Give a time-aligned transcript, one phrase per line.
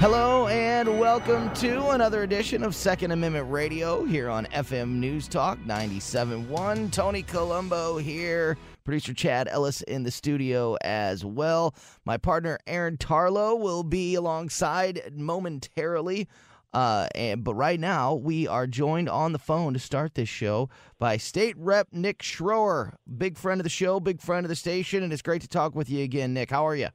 [0.00, 5.58] Hello and welcome to another edition of Second Amendment Radio here on FM News Talk
[5.66, 6.92] 97.1.
[6.92, 11.74] Tony Colombo here, producer Chad Ellis in the studio as well.
[12.04, 16.28] My partner Aaron Tarlow will be alongside momentarily.
[16.72, 20.70] Uh, and, but right now, we are joined on the phone to start this show
[21.00, 25.02] by State Rep Nick Schroer, big friend of the show, big friend of the station,
[25.02, 26.50] and it's great to talk with you again, Nick.
[26.50, 26.90] How are you?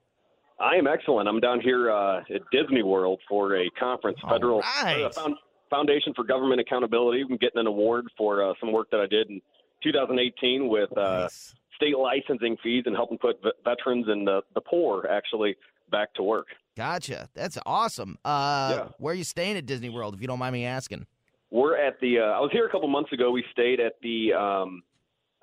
[0.59, 1.27] I am excellent.
[1.27, 5.03] I'm down here uh, at Disney World for a conference, federal right.
[5.03, 5.35] uh, found,
[5.70, 7.23] Foundation for Government Accountability.
[7.30, 9.42] I'm getting an award for uh, some work that I did in
[9.83, 11.55] 2018 with uh, Nice.
[11.75, 15.55] state licensing fees and helping put v- veterans and the, the poor actually
[15.92, 16.47] back to work.
[16.77, 17.27] Gotcha.
[17.33, 18.17] That's awesome.
[18.23, 18.88] Uh, Yeah.
[18.99, 21.05] Where are you staying at Disney World, if you don't mind me asking?
[21.52, 22.20] We're at the.
[22.20, 23.30] Uh, I was here a couple months ago.
[23.30, 24.81] We stayed at the um,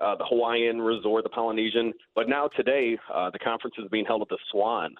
[0.00, 1.92] uh, the Hawaiian resort, the Polynesian.
[2.16, 4.94] But now today, uh, the conference is being held at the Swan.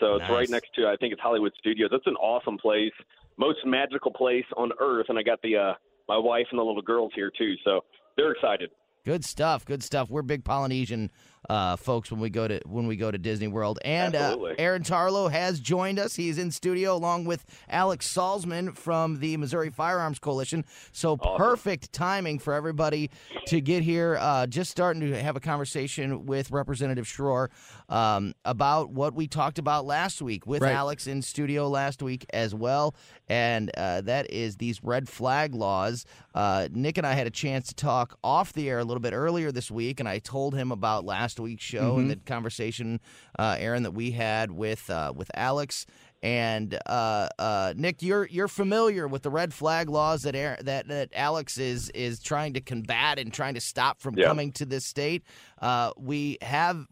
[0.00, 0.30] So it's Nice.
[0.30, 0.86] right next to.
[0.86, 1.90] I think it's Hollywood Studios.
[1.92, 2.92] It's an awesome place,
[3.36, 5.06] most magical place on earth.
[5.08, 5.72] And I got the uh,
[6.08, 7.54] my wife and the little girls here too.
[7.64, 7.80] So
[8.16, 8.70] they're excited.
[9.04, 9.64] Good stuff.
[9.64, 10.10] Good stuff.
[10.10, 11.10] We're big Polynesian
[11.48, 13.78] uh, folks when we go to when we go to Disney World.
[13.84, 16.14] And uh, Aaron Tarlow has joined us.
[16.16, 20.64] He's in studio along with Alex Salzman from the Missouri Firearms Coalition.
[20.92, 23.10] So perfect timing for everybody
[23.46, 24.16] to get here.
[24.20, 27.48] Uh, just starting to have a conversation with Representative Schroer
[27.88, 30.72] um, about what we talked about last week with Right.
[30.74, 32.94] Alex in studio last week as well,
[33.28, 36.04] and uh, that is these red flag laws.
[36.34, 39.12] Uh, Nick and I had a chance to talk off the air a little bit
[39.12, 43.00] earlier this week, and I told him about last week's show and the conversation,
[43.38, 45.84] uh, Aaron, that we had with uh, with Alex.
[46.22, 50.88] And uh, uh, Nick, you're you're familiar with the red flag laws that Aaron, that
[50.88, 54.26] that Alex is is trying to combat and trying to stop from Yeah.
[54.26, 55.22] coming to this state.
[55.60, 56.86] Uh, we have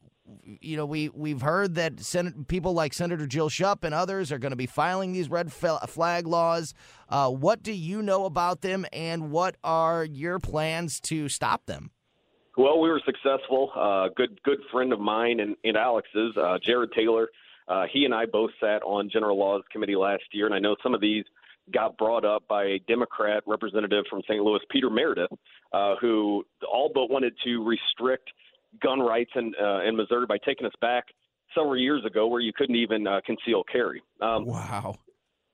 [0.61, 4.39] you know, we we've heard that Senate people like Senator Jill Schupp and others are
[4.39, 6.75] going to be filing these red fel- flag laws.
[7.09, 11.91] Uh, what do you know about them, and what are your plans to stop them?
[12.57, 13.71] Well, we were successful.
[13.75, 17.29] Uh, good good friend of mine and, and Alex's, uh, Jered Taylor.
[17.69, 20.77] Uh, he and I both sat on General Laws Committee last year, and I know
[20.83, 21.25] some of these
[21.75, 24.43] got brought up by a Democrat representative from St.
[24.43, 25.37] Louis, Peter Merideth,
[25.73, 28.31] uh, who all but wanted to restrict
[28.81, 31.05] gun rights in uh, in Missouri by taking us back
[31.55, 34.03] several years ago, where you couldn't even uh, conceal carry.
[34.21, 34.97] Um, Wow.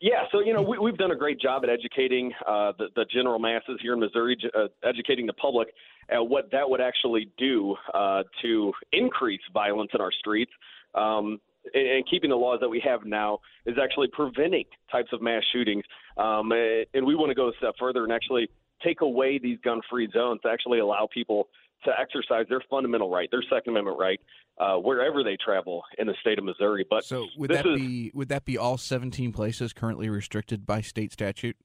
[0.01, 3.07] yeah, so you know we, we've done a great job at educating uh, the, the
[3.07, 5.69] general masses here in Missouri, uh, educating the public
[6.09, 10.53] at what that would actually do uh, to increase violence in our streets.
[10.95, 11.41] Um,
[11.75, 15.43] and, and keeping the laws that we have now is actually preventing types of mass
[15.53, 15.85] shootings.
[16.17, 18.49] Um, and we want to go a step further and actually
[18.83, 21.49] take away these gun-free zones to actually allow people
[21.85, 24.21] to exercise their fundamental right, their Second Amendment right,
[24.59, 26.87] uh, wherever they travel in the state of Missouri.
[26.89, 30.81] But So would that is- be would that be all 17 places currently restricted by
[30.81, 31.57] state statute?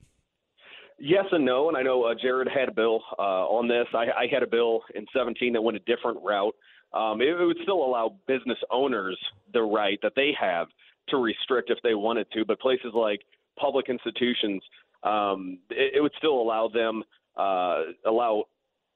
[0.99, 3.85] Yes and no, and I know uh, Jered had a bill uh, on this.
[3.93, 6.55] I, I had a bill in 17 that went a different route.
[6.93, 9.17] Um, it, it would still allow business owners
[9.53, 10.67] the right that they have
[11.09, 13.21] to restrict if they wanted to, but places like
[13.59, 14.63] public institutions,
[15.03, 17.03] um, it, it would still allow them
[17.37, 18.45] uh, allow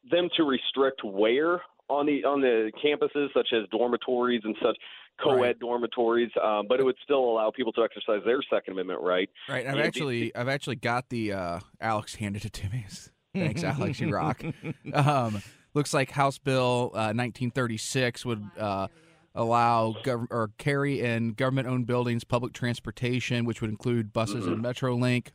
[0.10, 4.78] them to restrict where on the on the campuses, such as dormitories and such
[5.22, 5.60] co-ed Right.
[5.60, 6.32] dormitories.
[6.44, 9.30] Um, but it would still allow people to exercise their Second Amendment right.
[9.50, 9.66] Right.
[9.68, 12.86] I've the- actually I've actually got the uh, Alex handed it to me.
[13.34, 14.00] Thanks, Alex.
[14.00, 14.44] You rock.
[14.94, 15.42] Um,
[15.74, 18.88] looks like House Bill uh, 1936 would uh,
[19.34, 25.28] allow gov- or carry in government-owned buildings public transportation, which would include buses and MetroLink,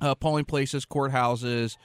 [0.00, 1.76] uh, polling places, courthouses,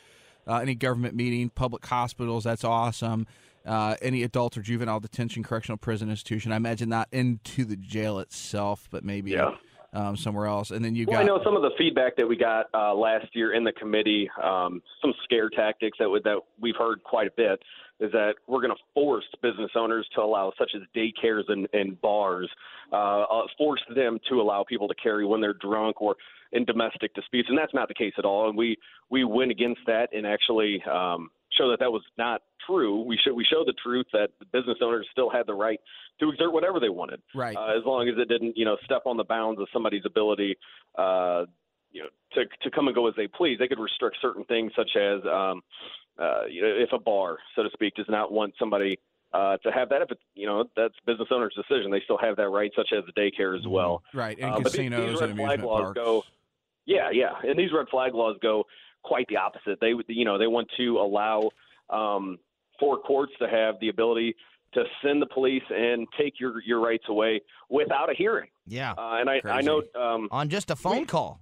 [0.48, 2.44] uh, any government meeting, public hospitals.
[2.46, 3.28] That's awesome.
[3.68, 6.54] Uh, any adult or juvenile detention, correctional prison institution.
[6.54, 9.56] I imagine not into the jail itself, but maybe Yeah.
[9.94, 10.72] um, somewhere else.
[10.72, 12.94] And then you Well, got I know some of the feedback that we got uh,
[12.94, 17.28] last year in the committee, um, some scare tactics that would, that we've heard quite
[17.28, 17.62] a bit,
[18.00, 22.00] is that we're going to force business owners to allow, such as daycares and, and
[22.00, 22.50] bars,
[22.94, 26.16] uh, uh, force them to allow people to carry when they're drunk or
[26.54, 28.48] in domestic disputes, and that's not the case at all.
[28.48, 28.78] And we
[29.10, 33.02] we went against that and actually um, show that that was not true.
[33.02, 35.80] We show we showed the truth that the business owners still had the right
[36.20, 37.56] to exert whatever they wanted, right?
[37.56, 40.58] Uh, as long as it didn't, you know, step on the bounds of somebody's ability,
[40.98, 41.46] uh,
[41.92, 43.58] you know, to to come and go as they please.
[43.60, 45.62] They could restrict certain things, such as, um,
[46.20, 49.00] uh, you know, if a bar, so to speak, does not want somebody
[49.34, 50.02] uh, to have that.
[50.02, 53.04] If it's you know that's business owner's decision, they still have that right, such as
[53.06, 54.04] the daycare as well.
[54.14, 55.96] Right, and uh, casinos but these, these and red flag amusement laws parks.
[55.96, 56.24] go.
[56.86, 58.64] Yeah, yeah, and these red flag laws go
[59.08, 59.80] quite the opposite.
[59.80, 61.50] They you know they want to allow
[61.90, 62.38] um,
[62.80, 64.36] for courts to have the ability
[64.74, 68.50] to send the police and take your your rights away without a hearing.
[68.68, 71.40] Yeah, uh, and I, I know um, on just a phone we- call.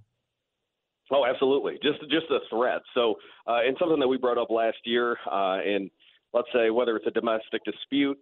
[1.11, 1.77] Oh, absolutely.
[1.83, 2.81] Just just a threat.
[2.95, 3.15] So,
[3.47, 5.91] uh, and something that we brought up last year, uh, and
[6.33, 8.17] let's say whether it's a domestic dispute,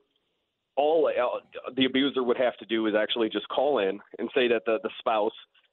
[0.76, 4.50] all uh, the abuser would have to do is actually just call in and say
[4.50, 5.32] that the, the spouse,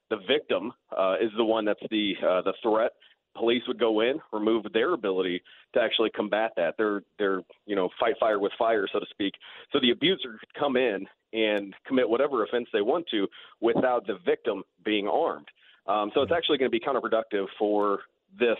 [0.09, 2.91] the victim, uh, is the one that's the uh, the threat.
[3.35, 5.41] Police would go in, remove their ability
[5.73, 6.75] to actually combat that.
[6.77, 9.33] They're they're you know fight fire with fire, so to speak.
[9.71, 13.27] So the abuser could come in and commit whatever offense they want to
[13.61, 15.47] without the victim being armed.
[15.87, 17.99] Um, so it's actually going to be counterproductive for
[18.37, 18.57] this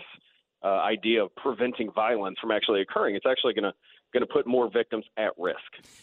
[0.64, 3.14] uh, idea of preventing violence from actually occurring.
[3.14, 3.74] It's actually going to
[4.12, 5.58] going to put more victims at risk.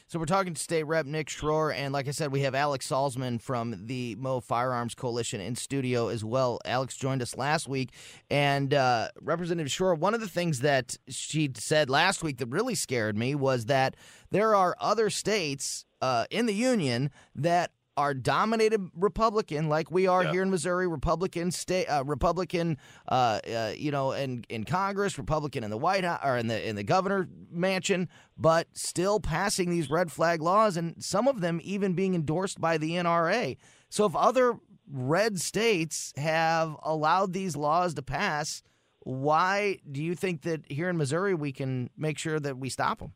[0.08, 2.88] So we're talking to State Rep Nick Schroer, and like I said, we have Alex
[2.88, 6.60] Salzman from the Mo Firearms Coalition in studio as well.
[6.66, 7.92] Alex joined us last week,
[8.30, 12.76] and uh, Representative Schroer, one of the things that she said last week that really
[12.76, 13.96] scared me was that
[14.32, 20.24] there are other states uh, in the union that are dominated Republican, like we are
[20.24, 20.32] Yeah.
[20.32, 22.78] here in Missouri, Republican state, uh, Republican,
[23.10, 26.60] uh, uh, you know, in, in Congress, Republican in the White House or in the
[26.70, 28.08] in the governor mansion,
[28.38, 32.78] but still passing these red flag laws, and some of them even being endorsed by
[32.78, 33.58] the NRA.
[33.90, 34.58] So if other
[34.92, 38.64] red states have allowed these laws to pass,
[39.02, 43.00] why do you think that here in Missouri we can make sure that we stop
[43.00, 43.14] them?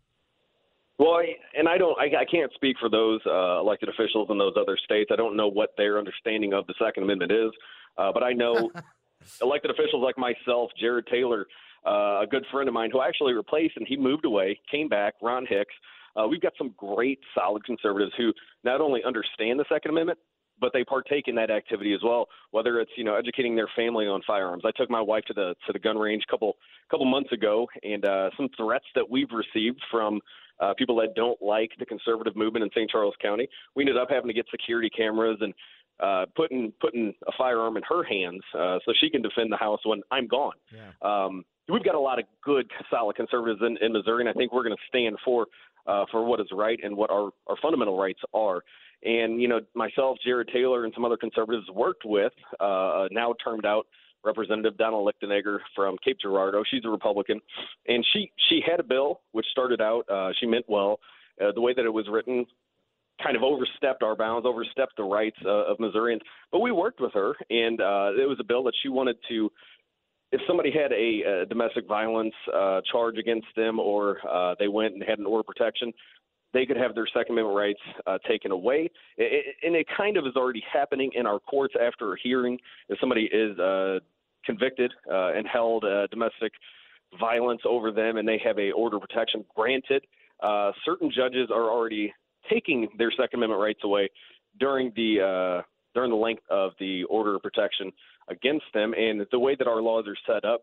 [0.99, 4.37] Well, I- and I don't, I, I can't speak for those uh, elected officials in
[4.37, 5.09] those other states.
[5.11, 7.51] I don't know what their understanding of the Second Amendment is,
[7.97, 8.71] uh, but I know
[9.41, 11.47] elected officials like myself, Jered Taylor,
[11.85, 14.87] uh, a good friend of mine who I actually replaced, and he moved away, came
[14.87, 15.73] back, Ron Hicks.
[16.15, 18.31] Uh, we've got some great, solid conservatives who
[18.63, 20.19] not only understand the Second Amendment,
[20.61, 22.27] but they partake in that activity as well.
[22.51, 24.63] Whether it's you know educating their family on firearms.
[24.65, 26.53] I took my wife to the to the gun range a couple
[26.91, 30.21] couple months ago, and uh, some threats that we've received from
[30.59, 32.89] uh, people that don't like the conservative movement in St.
[32.89, 33.47] Charles County.
[33.75, 35.53] We ended up having to get security cameras and
[35.99, 39.79] uh, putting putting a firearm in her hands uh, so she can defend the house
[39.85, 40.53] when I'm gone.
[40.73, 40.91] Yeah.
[41.01, 44.51] Um, we've got a lot of good, solid conservatives in, in Missouri, and I think
[44.51, 45.47] we're going to stand for
[45.85, 48.61] uh, for what is right and what our, our fundamental rights are.
[49.03, 53.65] And you know, myself, Jered Taylor, and some other conservatives worked with uh, now termed
[53.65, 53.85] out
[54.23, 56.63] Representative Donna Lichtenegger from Cape Girardeau.
[56.69, 57.39] She's a Republican,
[57.87, 60.03] and she she had a bill which started out.
[60.09, 60.99] Uh, she meant well.
[61.41, 62.45] Uh, the way that it was written
[63.21, 66.21] kind of overstepped our bounds, overstepped the rights uh, of Missourians.
[66.51, 69.51] But we worked with her, and uh, it was a bill that she wanted to.
[70.31, 74.95] If somebody had a, uh domestic violence uh, charge against them, or uh, they went
[74.95, 75.93] and had an order protection,
[76.53, 78.89] they could have their Second Amendment rights uh, taken away.
[79.17, 82.57] It, it, and it kind of is already happening in our courts after a hearing.
[82.89, 83.99] If somebody is uh,
[84.45, 86.51] convicted uh, and held uh, domestic
[87.19, 90.03] violence over them, and they have a order protection granted,
[90.41, 92.13] uh, certain judges are already
[92.51, 94.09] taking their Second Amendment rights away
[94.59, 95.61] during the uh,
[95.93, 97.91] during the length of the order of protection
[98.29, 98.93] against them.
[98.93, 100.61] And the way that our laws are set up,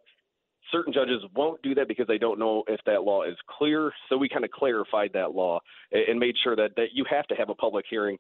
[0.73, 3.93] certain judges won't do that because they don't know if that law is clear.
[4.09, 5.61] So we kind of clarified that law
[5.93, 8.19] and made sure that, that you have to have a public hearing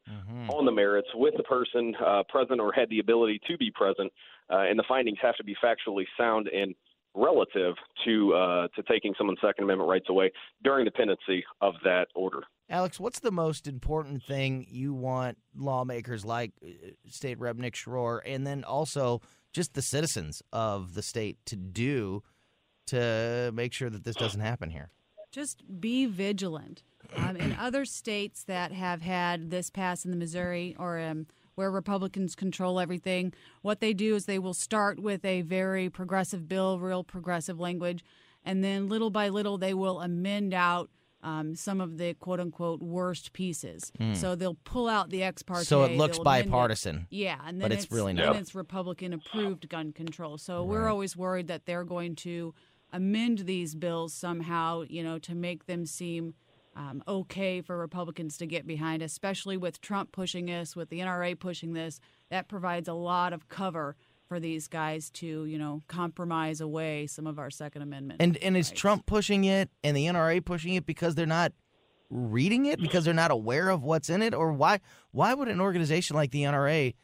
[0.48, 4.12] on the merits with the person uh, present or had the ability to be present,
[4.50, 6.74] uh, and the findings have to be factually sound and
[7.14, 10.30] relative to uh, to taking someone's Second Amendment rights away
[10.62, 12.42] during the pendency of that order.
[12.68, 16.68] Alex, what's the most important thing you want lawmakers like uh,
[17.08, 19.20] State Rep Nick Schroer and then also
[19.52, 22.22] just the citizens of the state to do
[22.90, 24.90] to make sure that this doesn't happen here?
[25.30, 26.82] just be vigilant.
[27.16, 31.70] Um, in other states that have had this pass in the Missouri or um, where
[31.70, 33.32] Republicans control everything,
[33.62, 38.04] what they do is they will start with a very progressive bill, real progressive language,
[38.44, 40.90] and then little by little they will amend out
[41.22, 43.92] um, some of the quote unquote worst pieces.
[44.14, 45.64] So they'll pull out the ex parte.
[45.64, 46.24] So it looks they'll it.
[46.24, 47.06] bipartisan.
[47.10, 48.36] Yeah, and then but it's really then not.
[48.36, 50.38] it's Republican approved gun control.
[50.38, 52.54] So we're always worried that they're going to
[52.92, 56.34] amend these bills somehow, you know, to make them seem
[56.76, 61.38] um, okay for Republicans to get behind, especially with Trump pushing this, with the NRA
[61.38, 62.00] pushing this.
[62.30, 63.96] That provides a lot of cover
[64.28, 68.22] for these guys to, you know, compromise away some of our Second Amendment.
[68.22, 68.70] And and is.
[68.70, 71.52] Trump pushing it and the NRA pushing it because they're not
[72.10, 74.80] reading it because they're not aware of what's in it or why
[75.12, 76.94] why would an organization like the NRA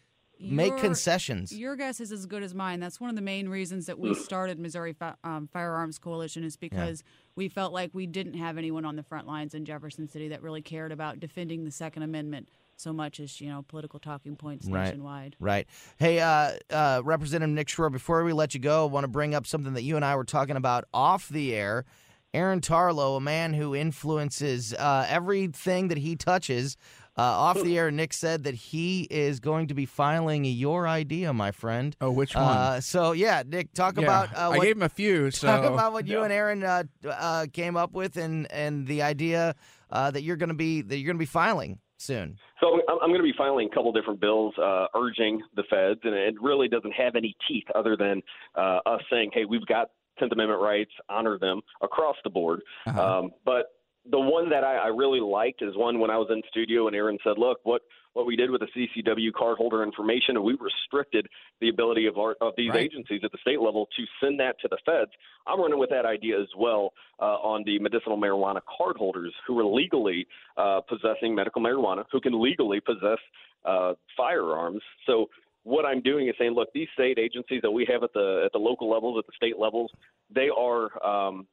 [0.41, 1.53] make concessions?
[1.53, 2.81] Your guess is as good as mine.
[2.81, 6.57] That's one of the main reasons that we started Missouri Fi- um, Firearms Coalition is
[6.57, 7.03] because
[7.35, 10.43] we felt like we didn't have anyone on the front lines in Jefferson City that
[10.43, 14.67] really cared about defending the Second Amendment so much as you know political talking points
[14.67, 14.85] Right.
[14.85, 15.37] nationwide.
[15.41, 15.67] Right.
[15.99, 19.35] Hey, uh, uh, Representative Nick Schroer, before we let you go, I want to bring
[19.35, 21.87] up something that you and I were talking about off the air.
[22.35, 26.77] Aaron Tarlow, a man who influences uh, everything that he touches.
[27.19, 31.33] Uh, off the air, Nick said that he is going to be filing your idea,
[31.33, 31.97] my friend.
[31.99, 32.45] Oh, which one?
[32.45, 35.31] Uh, so yeah, Nick, talk Yeah, about uh, I what, gave him a few.
[35.37, 39.03] So talk about what you and Aaron uh, uh, came up with, and and the
[39.03, 39.55] idea
[39.91, 42.37] uh, that you're going to be that you're going to be filing soon.
[42.61, 46.01] So I'm, I'm going to be filing a couple different bills uh, urging the feds,
[46.05, 48.23] and it really doesn't have any teeth other than
[48.55, 53.19] uh, us saying, "Hey, we've got Tenth Amendment rights, honor them across the board." Uh-huh.
[53.19, 53.76] Um, but
[54.11, 56.97] the one that I, I really liked is one when I was in studio and
[56.97, 57.83] Aaron said, "Look, what
[58.13, 61.29] what we did with the CCW cardholder information, and we restricted
[61.61, 62.85] the ability of our of these Right.
[62.85, 65.11] agencies at the state level to send that to the feds."
[65.47, 69.65] I'm running with that idea as well uh, on the medicinal marijuana cardholders who are
[69.65, 73.19] legally uh, possessing medical marijuana, who can legally possess
[73.65, 74.83] uh, firearms.
[75.07, 75.29] So
[75.65, 78.53] what I'm doing is saying, look, these state agencies that we have at the at
[78.53, 79.91] the local levels, at the state levels,
[80.33, 81.47] they are um,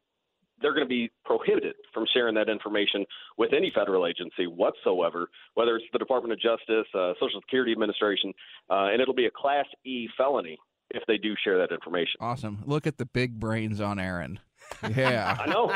[0.61, 3.05] they're going to be prohibited from sharing that information
[3.37, 8.33] with any federal agency whatsoever, whether it's the Department of Justice, uh, Social Security Administration,
[8.69, 10.57] uh, and it'll be a Class E felony
[10.91, 12.17] if they do share that information.
[12.19, 12.59] awesome.
[12.65, 14.39] Look at the big brains on Aaron.
[14.95, 15.37] Yeah.
[15.39, 15.71] I know,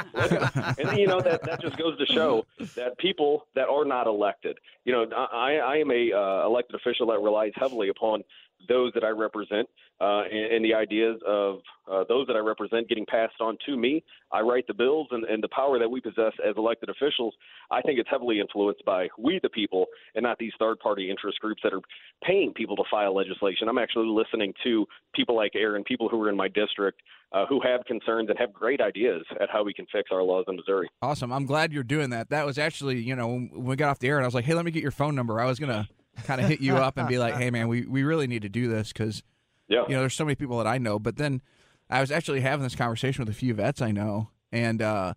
[0.78, 4.58] and you know that that just goes to show that people that are not elected,
[4.86, 8.24] you know, I, I am a uh, elected official that relies heavily upon
[8.68, 9.68] those that I represent
[10.00, 11.60] uh, and, and the ideas of
[11.92, 14.04] uh, those that I represent getting passed on to me.
[14.32, 17.34] I write the bills, and, and the power that we possess as elected officials,
[17.72, 19.86] I think it's heavily influenced by we the people,
[20.16, 21.82] and not these third-party interest groups that are
[22.24, 23.70] paying people to file legislation.
[23.70, 24.86] I'm actually listening to
[25.16, 28.54] people like Aaron, people who are in my district, uh, who have concerns and have
[28.54, 30.90] great ideas at how we can fix our laws in Missouri.
[31.02, 31.32] Awesome.
[31.32, 32.30] I'm glad you're doing that.
[32.30, 34.46] That was actually, you know, when we got off the air and I was like,
[34.46, 35.40] hey, let me get your phone number.
[35.40, 35.88] I was going to
[36.26, 38.50] kind of hit you up and be like, hey, man, we, we really need to
[38.50, 39.24] do this because,
[39.68, 39.84] Yeah.
[39.88, 41.00] you know, there's so many people that I know.
[41.00, 41.42] But then
[41.90, 44.30] I was actually having this conversation with a few vets I know.
[44.52, 45.14] And, uh,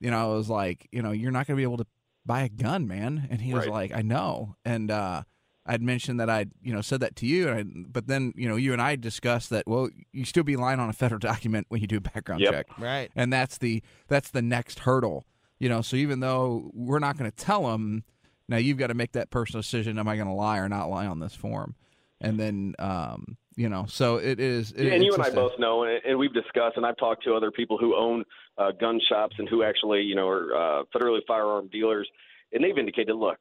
[0.00, 1.86] you know, I was like, you know, you're not going to be able to
[2.24, 3.26] buy a gun, man.
[3.30, 3.90] And he was Right.
[3.90, 4.56] like, I know.
[4.64, 5.22] And, uh,
[5.68, 8.48] I'd mentioned that I'd, you know, said that to you, and I, but then, you
[8.48, 9.66] know, you and I discussed that.
[9.66, 12.52] Well, you still be lying on a federal document when you do a background Yep.
[12.52, 13.10] check Right.
[13.16, 15.24] and that's the that's the next hurdle
[15.58, 18.04] you know so even though we're not going to tell them
[18.48, 20.88] now you've got to make that personal decision am i going to lie or not
[20.88, 21.74] lie on this form?
[22.20, 25.58] And then um you know so it is it, Yeah, and you and I both
[25.58, 28.24] know, and, and we've discussed, and I've talked to other people who own
[28.58, 32.08] uh, gun shops and who actually, you know, are uh, federally firearm dealers,
[32.52, 33.38] and they've indicated, look,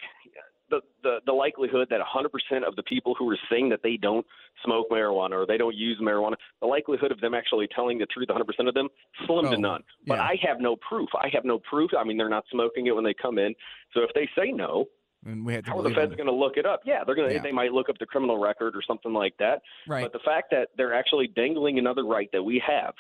[0.70, 4.26] the, the the likelihood that 100% of the people who are saying that they don't
[4.64, 8.30] smoke marijuana or they don't use marijuana, the likelihood of them actually telling the truth,
[8.30, 8.88] 100% of them,
[9.26, 9.84] slim Oh, to none.
[10.08, 10.24] But yeah.
[10.24, 11.10] I have no proof.
[11.16, 11.92] I have no proof.
[11.98, 13.54] I mean, they're not smoking it when they come in.
[13.94, 14.86] So if they say no,
[15.26, 16.82] and we had to how are the feds going to look it up?
[16.86, 17.36] Yeah, they're going to.
[17.36, 17.42] Yeah.
[17.42, 19.62] They might look up the criminal record or something like that.
[19.88, 22.94] right But the fact that they're actually dangling another right that we have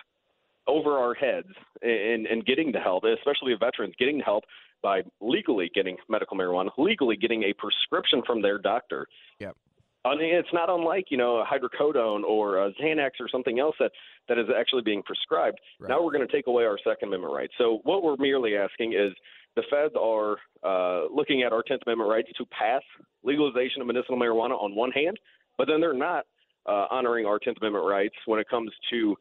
[0.67, 1.50] over our heads
[1.84, 4.43] and, and getting the help, especially veterans, getting the help
[4.85, 9.07] by legally getting medical marijuana, legally getting a prescription from their doctor.
[9.39, 9.57] Yep.
[10.05, 13.91] I mean, it's not unlike you know hydrocodone or Xanax or something else that
[14.29, 15.57] that is actually being prescribed.
[15.79, 15.89] Right.
[15.89, 17.53] Now we're going to take away our Second Amendment rights.
[17.57, 19.11] So what we're merely asking is
[19.55, 22.83] the feds are uh, looking at our Tenth Amendment rights to pass
[23.23, 25.17] legalization of medicinal marijuana on one hand,
[25.57, 26.25] but then they're not
[26.67, 29.15] uh, honoring our Tenth Amendment rights when it comes to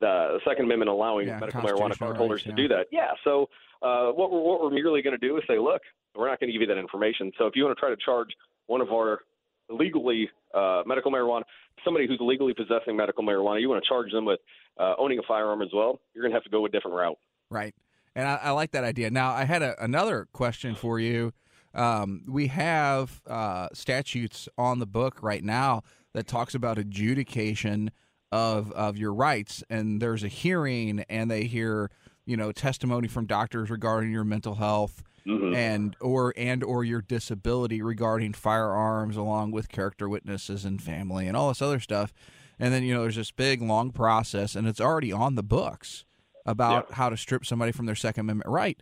[0.00, 2.86] the Second Amendment allowing Yeah, medical marijuana constitutional card holders rights, to do that.
[2.90, 3.12] Yeah.
[3.24, 3.48] So
[3.82, 5.82] uh, what we're what we're merely going to do is say, look,
[6.14, 7.32] we're not going to give you that information.
[7.38, 8.28] So if you want to try to charge
[8.66, 9.20] one of our
[9.68, 11.42] legally uh, medical marijuana,
[11.84, 14.40] somebody who's legally possessing medical marijuana, you want to charge them with
[14.78, 17.18] uh, owning a firearm as well, you're going to have to go a different route.
[17.50, 17.74] Right.
[18.14, 19.10] And I, I like that idea.
[19.10, 21.32] Now, I had a, another question for you.
[21.74, 25.82] Um, we have uh, statutes on the book right now
[26.14, 27.92] that talks about adjudication
[28.32, 31.90] of of your rights, and there's a hearing, and they hear
[32.26, 35.54] you know testimony from doctors regarding your mental health Mhm.
[35.54, 41.36] and or and or your disability regarding firearms, along with character witnesses and family and
[41.36, 42.12] all this other stuff.
[42.58, 46.04] And then you know there's this big long process, and it's already on the books
[46.46, 46.96] about Yeah.
[46.96, 48.80] how to strip somebody from their Second Amendment right.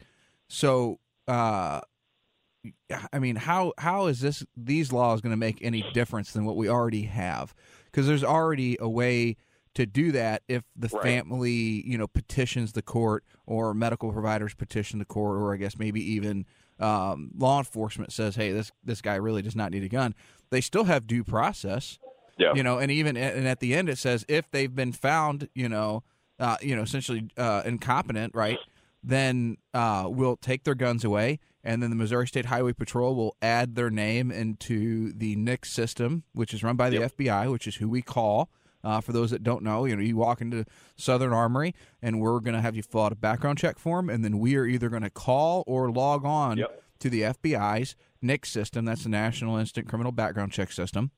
[0.48, 1.80] So, uh,
[3.12, 6.56] I mean, how how is this these laws going to make any difference than what
[6.56, 7.54] we already have?
[7.90, 9.36] Because there's already a way
[9.74, 11.02] to do that if the Right.
[11.02, 11.52] family,
[11.86, 16.00] you know, petitions the court or medical providers petition the court, or I guess maybe
[16.12, 16.46] even
[16.80, 20.14] um, law enforcement says, "Hey, this this guy really does not need a gun."
[20.50, 21.98] They still have due process,
[22.38, 22.54] Yeah.
[22.54, 25.68] you know, and even and at the end it says if they've been found, you
[25.68, 26.02] know,
[26.38, 28.58] uh, you know, essentially uh, incompetent, right?
[29.02, 33.36] Then uh, we'll take their guns away, and then the Missouri State Highway Patrol will
[33.42, 37.16] add their name into the NICS system, which is run by the Yep.
[37.18, 38.48] FBI, which is who we call.
[38.82, 40.64] Uh, for those that don't know, you know, you walk into
[40.96, 44.24] Southern Armory, and we're going to have you fill out a background check form, and
[44.24, 46.82] then we are either going to call or log on Yep.
[47.00, 48.84] to the FBI's NICS system.
[48.86, 51.10] That's the National Instant Criminal Background Check System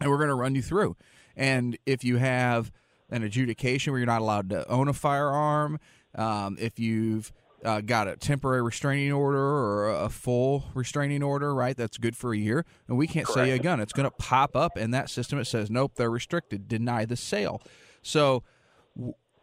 [0.00, 0.96] and we're going to run you through.
[1.36, 2.70] And if you have
[3.10, 5.78] an adjudication where you're not allowed to own a firearm,
[6.14, 7.32] um, if you've
[7.64, 11.76] uh, got a temporary restraining order or a full restraining order, right?
[11.76, 13.80] That's good for a year, and we can't sell you a gun.
[13.80, 15.38] It's going to pop up in that system.
[15.38, 16.68] It says, "Nope, they're restricted.
[16.68, 17.62] Deny the sale."
[18.02, 18.44] So,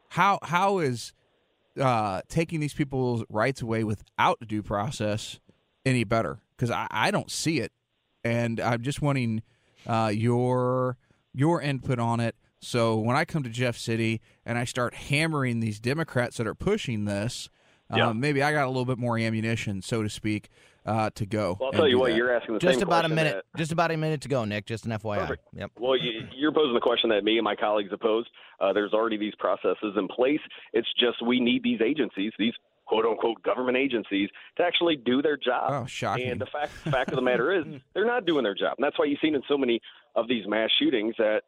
[0.10, 1.14] how how is
[1.80, 5.40] uh, taking these people's rights away without due process
[5.86, 6.40] any better?
[6.56, 7.74] Because I, I don't see it,
[8.24, 9.44] and I'm just wanting
[9.86, 10.98] uh, your
[11.34, 12.36] your input on it.
[12.62, 16.56] So when I come to Jeff City and I start hammering these Democrats that are
[16.56, 17.50] pushing this,
[17.94, 18.08] Yeah.
[18.10, 20.50] um, maybe I got a little bit more ammunition, so to speak,
[20.86, 21.58] uh, to go.
[21.60, 22.18] Well, I'll tell you what, that.
[22.18, 23.44] you're asking the Just same about a minute.
[23.54, 24.66] that- Just about a minute to go, Nick.
[24.66, 25.20] Just an FYI.
[25.20, 25.44] Perfect.
[25.56, 25.72] Yep.
[25.80, 28.26] Well, you, you're posing the question that me and my colleagues oppose.
[28.60, 30.40] Uh, there's already these processes in place.
[30.74, 32.54] It's just we need these agencies, these
[32.88, 35.72] quote unquote government agencies, to actually do their job.
[35.84, 36.30] Oh, shocking.
[36.30, 38.98] And the fact fact of the matter is, they're not doing their job, and that's
[38.98, 39.80] why you've seen in so many
[40.16, 41.42] of these mass shootings that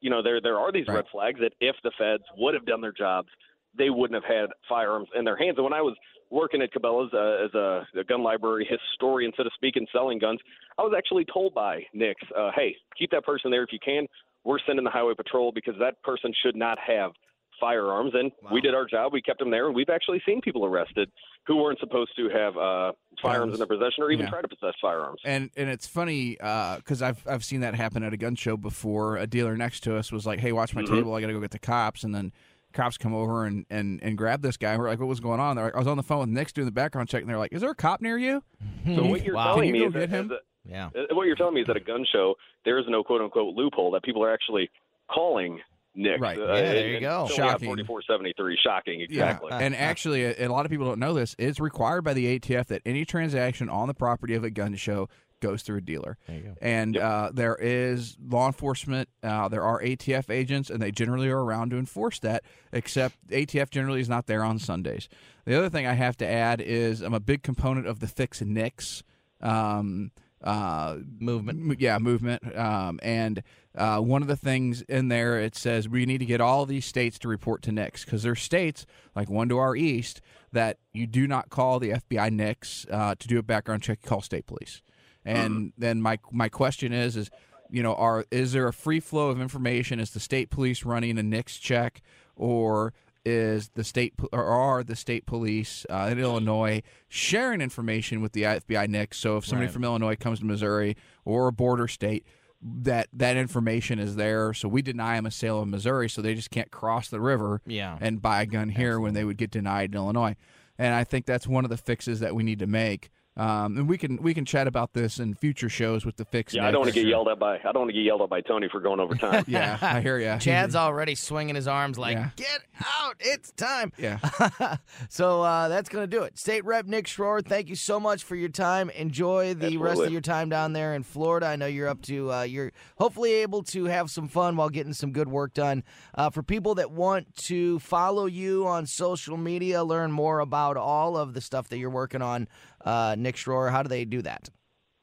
[0.00, 0.96] you know there there are these Right.
[0.96, 3.28] red flags that if the feds would have done their jobs,
[3.76, 5.56] they wouldn't have had firearms in their hands.
[5.56, 5.96] And when I was
[6.30, 10.18] working at Cabela's uh, as a, a gun library historian, so to speak, and selling
[10.18, 10.40] guns,
[10.78, 14.06] I was actually told by NICS, uh, "Hey, keep that person there if you can.
[14.44, 17.12] We're sending the highway patrol because that person should not have
[17.60, 19.12] firearms." And we did our job.
[19.12, 21.10] We kept them there, and we've actually seen people arrested
[21.46, 24.30] who weren't supposed to have uh, firearms in their possession or even Yeah.
[24.30, 25.20] try to possess firearms.
[25.24, 29.16] And and it's funny because I've I've seen that happen at a gun show before.
[29.18, 30.94] A dealer next to us was like, "Hey, watch my Mm-hmm.
[30.94, 31.14] table.
[31.14, 32.32] I got to go get the cops." And then
[32.74, 34.76] cops come over and, and, and grab this guy.
[34.76, 36.52] We're like, "What was going on?" They're like, "I was on the phone with NICS
[36.52, 38.42] doing the background check." And they're like, "Is there a cop near you?"
[38.84, 39.54] So what you're Wow.
[39.54, 40.32] telling you me is get that, him?
[40.32, 40.38] is
[40.70, 40.90] Yeah.
[40.94, 43.54] uh, what you're telling me is that a gun show there is no quote unquote
[43.54, 44.68] loophole that people are actually
[45.10, 45.60] calling
[45.96, 46.20] Nick.
[46.20, 46.36] Right.
[46.38, 47.28] Uh, Yeah, there you go.
[47.28, 47.66] Shocking.
[47.66, 48.58] 4473.
[48.62, 49.00] Shocking.
[49.02, 49.48] Exactly.
[49.52, 51.36] Yeah, and actually, a, a lot of people don't know this.
[51.38, 55.08] It's required by the ATF that any transaction on the property of a gun show
[55.40, 56.16] goes through a dealer.
[56.26, 56.54] There you go.
[56.62, 59.08] And uh, there is law enforcement.
[59.22, 62.44] Uh, there are ATF agents, and they generally are around to enforce that.
[62.72, 65.08] Except ATF generally is not there on Sundays.
[65.44, 68.40] The other thing I have to add is I'm a big component of the Fix
[68.40, 69.02] NICS.
[69.40, 70.10] Um,
[70.42, 71.58] uh, Movement.
[71.72, 72.56] m- yeah, movement.
[72.56, 73.42] Um, and
[73.76, 76.84] uh, one of the things in there it says we need to get all these
[76.84, 78.84] states to report to NICS because there's states
[79.16, 80.20] like one to our east
[80.52, 84.00] that you do not call the FBI NICS uh, to do a background check.
[84.02, 84.82] You call state police.
[85.24, 87.30] And then my my question is is
[87.70, 90.00] you know are is there a free flow of information?
[90.00, 92.02] Is the state police running a NICS check
[92.36, 92.92] or
[93.24, 98.42] is the state or are the state police uh, in Illinois sharing information with the
[98.42, 99.16] FBI NICS?
[99.16, 99.72] So if somebody Right.
[99.72, 102.26] from Illinois comes to Missouri or a border state,
[102.62, 104.52] that that information is there.
[104.52, 107.62] So we deny them a sale in Missouri, so they just can't cross the river
[107.66, 107.96] Yeah.
[108.00, 110.36] and buy a gun here when they would get denied in Illinois.
[110.78, 113.10] And I think that's one of the fixes that we need to make.
[113.36, 116.54] Um, and we can we can chat about this in future shows with the fix.
[116.54, 117.04] Yeah, I don't want to Nick.
[117.06, 119.00] get yelled at by I don't want to get yelled at by Tony for going
[119.00, 119.44] over time.
[119.48, 120.36] Yeah, I hear you.
[120.40, 122.30] Chad's already swinging his arms like, Yeah.
[122.36, 122.60] get
[123.02, 123.92] out, it's time.
[123.98, 124.18] Yeah.
[125.08, 126.38] so uh, that's going to do it.
[126.38, 128.88] State Rep Nick Schroer, thank you so much for your time.
[128.90, 131.46] Enjoy the rest of your time down there in Florida.
[131.46, 134.92] I know you're up to, uh, you're hopefully able to have some fun while getting
[134.92, 135.82] some good work done.
[136.14, 141.16] Uh, for people that want to follow you on social media, learn more about all
[141.16, 142.48] of the stuff that you're working on,
[142.84, 144.48] uh, Nick Schroer, how do they do that?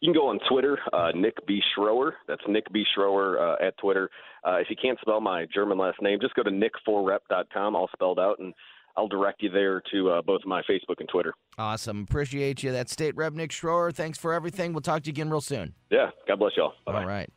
[0.02, 1.62] You can go on Twitter, uh, Nick B.
[1.78, 2.13] Schroer.
[2.28, 2.84] That's Nick B.
[2.98, 4.10] Schroer uh, at Twitter.
[4.44, 8.17] Uh, if you can't spell my German last name, just go to nick4rep.com, all spelled
[8.17, 8.52] out, and
[8.98, 11.34] I'll direct you there to uh, both my Facebook and Twitter.
[11.58, 12.02] Awesome.
[12.02, 12.72] Appreciate you.
[12.72, 13.94] That's State Rep Nick Schroer.
[13.94, 14.74] Thanks for everything.
[14.74, 15.76] We'll talk to you again real soon.
[15.91, 16.74] Yeah, God bless y'all.
[16.86, 17.02] Bye-bye.
[17.02, 17.30] All right.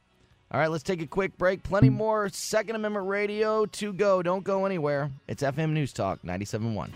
[0.51, 1.63] All right, let's take a quick break.
[1.65, 4.23] Plenty more Second Amendment radio to go.
[4.23, 5.11] Don't go anywhere.
[5.27, 6.91] It's FM News Talk 97.1.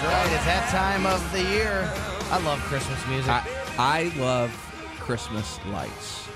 [0.00, 0.32] That's right.
[0.32, 1.90] It's that time of the year.
[2.30, 3.30] I love Christmas music.
[3.30, 3.42] I,
[3.78, 4.50] I love
[5.00, 6.28] Christmas lights.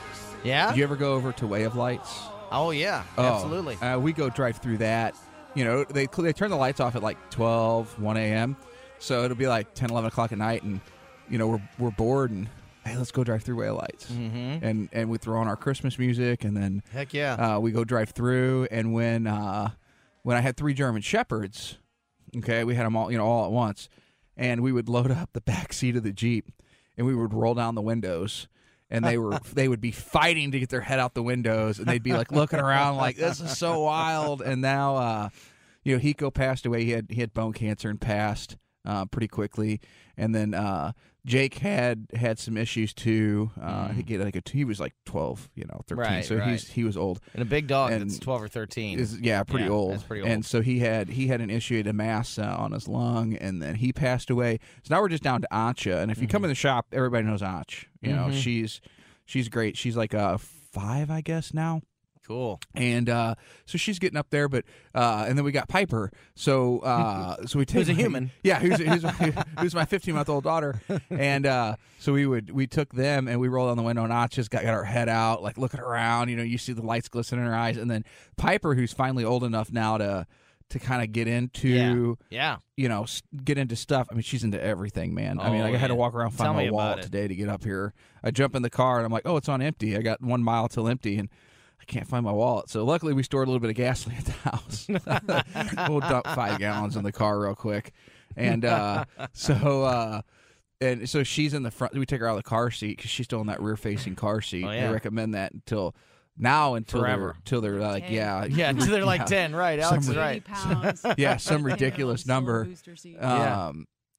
[0.43, 0.69] yeah?
[0.71, 2.23] Did you ever go over to Way of Lights?
[2.51, 3.05] oh, yeah.
[3.17, 3.77] Oh, Absolutely.
[3.77, 5.15] Uh, we go drive through that.
[5.55, 8.57] You know, they they turn the lights off at like 12, 1 a.m.
[8.99, 10.81] So it'll be like 10, 11 o'clock at night, and
[11.29, 12.49] you know we're we're bored and
[12.87, 14.65] hey, let's go drive through Way of Lights, Mm-hmm.
[14.65, 17.35] and and we throw on our Christmas music, and then Heck yeah.
[17.57, 18.67] uh, we go drive through.
[18.71, 19.71] And when uh,
[20.23, 21.77] when I had three German shepherds,
[22.39, 23.89] okay, we had them all you know all at once,
[24.37, 26.51] and we would load up the back seat of the jeep,
[26.97, 28.49] and we would roll down the windows.
[28.91, 31.89] And they were they would be fighting to get their head out the windows, and
[31.89, 34.43] they'd be like looking around like this is so wild.
[34.43, 35.29] And now, uh,
[35.83, 36.85] you know, Hiko passed away.
[36.85, 39.81] He had he had bone cancer and passed uh, pretty quickly.
[40.17, 40.93] And then uh,
[41.25, 43.51] Jake had had some issues too.
[43.61, 46.05] Uh, He like a he was like twelve, you know, thirteen.
[46.05, 46.49] Right, so right.
[46.51, 47.21] he's he was old.
[47.33, 48.99] and a big dog and- that's 12 or 13.
[48.99, 49.93] Is yeah, pretty Yeah, old.
[49.93, 52.73] that's pretty And so he had he had an issue, had a mass uh, on
[52.73, 54.59] his lung, and then he passed away.
[54.83, 55.99] So now we're just down to Ancha.
[55.99, 56.33] And if you Mm-hmm.
[56.33, 57.89] come in the shop, everybody knows Anch.
[58.01, 58.81] You know, she's
[59.25, 59.77] she's great.
[59.77, 61.81] She's like a five, I guess now
[62.33, 62.61] cool.
[62.75, 63.35] and uh,
[63.67, 64.65] so she's getting up there, but
[64.95, 66.11] uh, and then we got Piper.
[66.35, 68.31] So uh, so we take Who's a human.
[68.43, 69.05] yeah, who's who's,
[69.59, 73.41] who's my 15 month old daughter, and uh, so we would we took them and
[73.41, 75.81] we rolled on the window and Notch just got, got our head out, like looking
[75.81, 76.29] around.
[76.29, 78.05] You know, you see the lights glisten in her eyes, and then
[78.37, 80.27] Piper, who's finally old enough now to
[80.71, 82.57] to kind of get into Yeah.
[82.79, 83.05] you know
[83.45, 84.09] get into stuff.
[84.11, 85.39] I mean, she's into everything, man.
[85.39, 87.29] I mean, Oh, like, I had to walk around Tell find me my wallet today
[87.29, 87.93] to get up here.
[88.25, 89.99] I jump in the car and I'm like, oh, it's on empty.
[89.99, 91.29] I got one mile till empty, and
[91.83, 92.71] I can't find my wallet.
[92.71, 94.87] So luckily, we stored a little bit of gasoline at the house.
[95.89, 97.93] we'll dump five gallons in the car real quick,
[98.37, 99.83] and uh, so.
[99.85, 100.23] Uh,
[100.81, 101.95] and so she's in the front.
[101.95, 104.41] We take her out of the car seat because she's still in that rear-facing car
[104.41, 104.65] seat.
[104.65, 104.89] Oh, yeah.
[104.89, 105.95] They recommend that until
[106.37, 107.21] now until Forever.
[107.23, 108.15] they're until they're like, Okay.
[108.17, 109.49] yeah, Yeah, until they're like Yeah.
[109.49, 109.79] 10, right?
[109.79, 110.45] Alex is Some- right.
[110.45, 111.07] pounds.
[111.19, 112.65] yeah, some ridiculous number.
[112.65, 113.17] booster seat.
[113.21, 113.71] Yeah.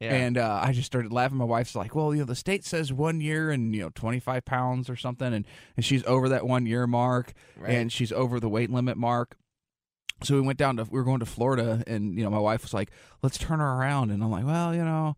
[0.03, 0.13] Yeah.
[0.15, 1.37] and uh, I just started laughing.
[1.37, 4.19] My wife's like, "Well, you know, the state says one year and you know, twenty
[4.19, 7.71] five pounds or something, and and she's over that one year mark, Right.
[7.71, 9.35] and she's over the weight limit mark."
[10.23, 12.61] So we went down to we were going to Florida, and you know, my wife
[12.63, 15.15] was like, "Let's turn her around," and I'm like, "Well, you know."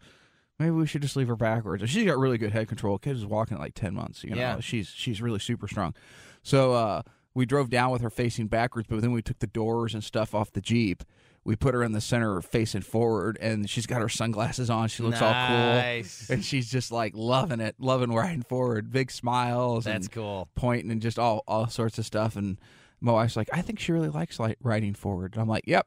[0.58, 1.82] Maybe we should just leave her backwards.
[1.84, 2.98] And She's got really good head control.
[2.98, 4.24] Kid is walking at like ten months.
[4.24, 4.60] You know, Yeah.
[4.62, 5.94] she's she's really super strong.
[6.44, 7.02] So uh,
[7.34, 10.34] we drove down with her facing backwards, but then we took the doors and stuff
[10.34, 11.04] off the jeep.
[11.46, 14.88] We put her in the center facing forward, and she's got her sunglasses on.
[14.88, 18.92] She looks all cool, and she's just like loving it, loving riding forward.
[18.92, 20.50] Big smiles, That's and cool.
[20.56, 22.36] pointing, and just all all sorts of stuff.
[22.36, 22.60] And
[23.00, 25.86] my wife's like, "I think she really likes like riding forward." And I'm like, "Yep."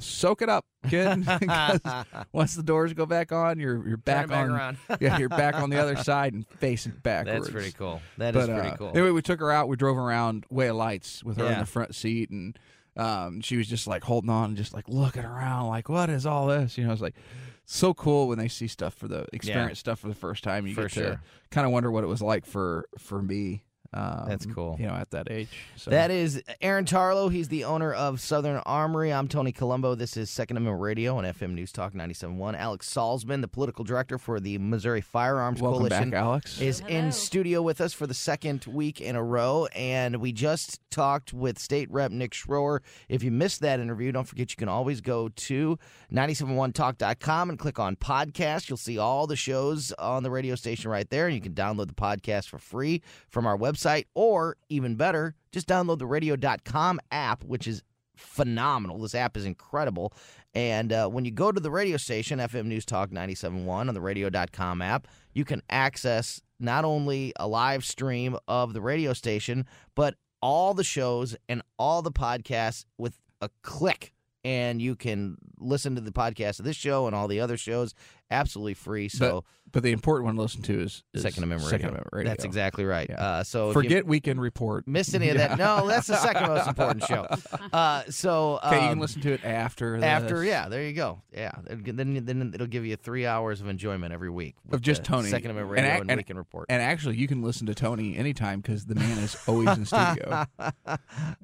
[0.00, 1.24] Soak it up, kid
[2.32, 4.76] once the doors go back on, you're you're back, back on.
[5.00, 7.46] yeah, you're back on the other side and facing backwards.
[7.46, 8.02] That's pretty cool.
[8.18, 8.88] That is But, pretty uh, cool.
[8.88, 9.68] Anyway, we took her out.
[9.68, 12.58] We drove around Way of Lights with her in the front seat, and
[12.96, 16.26] um, she was just like holding on and just like looking around, like, "What is
[16.26, 17.16] all this?" You know, it's like
[17.64, 20.66] so cool when they see stuff for the experience stuff for the first time.
[20.66, 23.64] You For get to kind of wonder what it was like for for me.
[23.94, 24.76] Um, That's cool.
[24.78, 25.48] You know, at that age.
[25.76, 27.30] So That is Aaron Tarlow.
[27.30, 29.12] He's the owner of Southern Armory.
[29.12, 29.94] I'm Tony Colombo.
[29.94, 32.56] This is Second Amendment Radio on FM News Talk 97.1.
[32.58, 36.60] Alex Salzman, the political director for the Missouri Firearms welcome Coalition, back, Alex.
[36.60, 36.90] is Hello.
[36.90, 39.66] in studio with us for the second week in a row.
[39.76, 42.80] And we just talked with State Rep Nick Schroer.
[43.08, 45.78] If you missed that interview, don't forget you can always go to
[46.12, 48.68] 971talk.com and click on podcast.
[48.68, 51.26] You'll see all the shows on the radio station right there.
[51.26, 53.83] And you can download the podcast for free from our website.
[54.14, 57.82] Or even better, just download the radio.com app, which is
[58.16, 58.98] phenomenal.
[58.98, 60.12] This app is incredible.
[60.54, 64.00] And uh, when you go to the radio station, FM News Talk 97.1 on the
[64.00, 70.14] radio.com app, you can access not only a live stream of the radio station, but
[70.40, 74.12] all the shows and all the podcasts with a click.
[74.44, 77.94] And you can listen to the podcast of this show and all the other shows
[78.30, 79.08] absolutely free.
[79.08, 81.88] So, but the important one to listen to is, is Second Amendment Second Radio.
[81.92, 82.30] Amendment Radio.
[82.30, 83.06] that's exactly right.
[83.08, 83.22] Yeah.
[83.22, 84.86] Uh, so Forget Weekend Report.
[84.88, 87.26] missed any of that, no, that's the second most important show.
[87.72, 90.02] Uh, so, Okay, you can um, listen to it after.
[90.04, 90.46] after this.
[90.48, 94.30] yeah there you go yeah then then it'll give you three hours of enjoyment every
[94.30, 95.28] week Of just Tony.
[95.28, 98.16] second amendment radio ac- and, and- weekend report And actually, you can listen to Tony
[98.16, 100.44] anytime because the man is always in studio.
[100.58, 100.98] i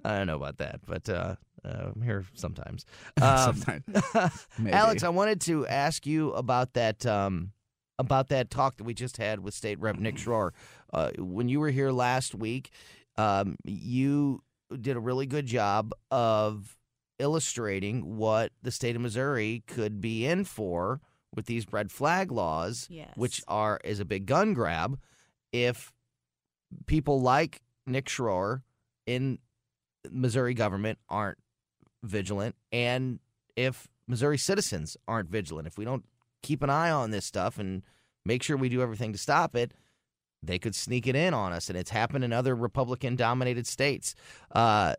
[0.04, 2.84] don't know about that but uh, uh i'm here sometimes
[3.22, 3.84] um, Sometimes.
[4.70, 7.52] Alex i wanted to ask you about that um
[7.98, 10.52] about that talk that we just had with state rep nick schroer
[10.92, 12.70] uh, when you were here last week
[13.16, 14.42] um, you
[14.80, 16.76] did a really good job of
[17.18, 21.00] illustrating what the state of missouri could be in for
[21.36, 23.12] with these red flag laws Yes.
[23.16, 24.98] which are is a big gun grab
[25.52, 25.92] if
[26.86, 28.62] people like Nick Schroer
[29.06, 29.38] in
[30.10, 31.38] Missouri government aren't
[32.02, 33.18] vigilant and
[33.56, 36.04] if Missouri citizens aren't vigilant if we don't
[36.42, 37.82] keep an eye on this stuff and
[38.24, 39.72] make sure we do everything to stop it
[40.42, 44.14] they could sneak it in on us and it's happened in other republican dominated states
[44.54, 44.94] uh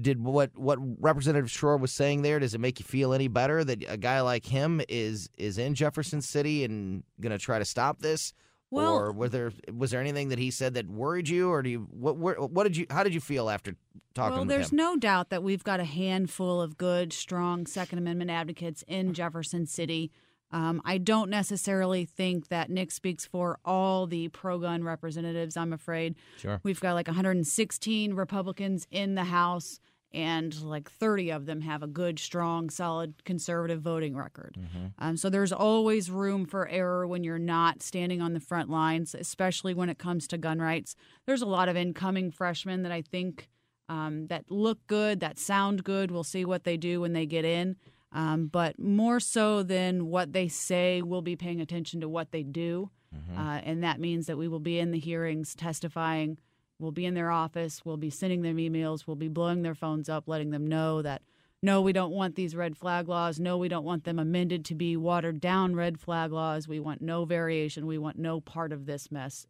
[0.00, 2.38] did what what Representative Schroer was saying there?
[2.38, 5.74] Does it make you feel any better that a guy like him is is in
[5.74, 8.32] Jefferson City and going to try to stop this?
[8.74, 11.70] Well- or was there was there anything that he said that worried you, or do
[11.70, 13.76] you what what, what did you how did you feel after
[14.14, 18.30] talking well, there's no doubt that we've got a handful of good, strong Second Amendment
[18.30, 20.10] advocates in Jefferson City.
[20.50, 25.72] Um, I don't necessarily think that Nick speaks for all the pro gun representatives, I'm
[25.72, 26.14] afraid.
[26.36, 26.60] Sure.
[26.62, 29.80] We've got like 116 Republicans in the House,
[30.14, 34.56] and like 30 of them have a good, strong, solid conservative voting record.
[34.98, 39.14] Um, so there's always room for error when you're not standing on the front lines,
[39.14, 40.94] especially when it comes to gun rights.
[41.26, 43.48] There's a lot of incoming freshmen that I think
[43.88, 46.10] um, that look good, that sound good.
[46.10, 47.76] We'll see what they do when they get in.
[48.12, 52.44] Um, but more so than what they say, we'll be paying attention to what they
[52.44, 52.90] do.
[53.36, 56.38] Uh, and that means that we will be in the hearings testifying.
[56.78, 57.82] We'll be in their office.
[57.84, 59.06] We'll be sending them emails.
[59.06, 61.22] We'll be blowing their phones up, letting them know that
[61.62, 63.40] no, we don't want these red flag laws.
[63.40, 66.68] No, we don't want them amended to be watered down red flag laws.
[66.68, 67.86] We want no variation.
[67.86, 69.46] We want no part of this mess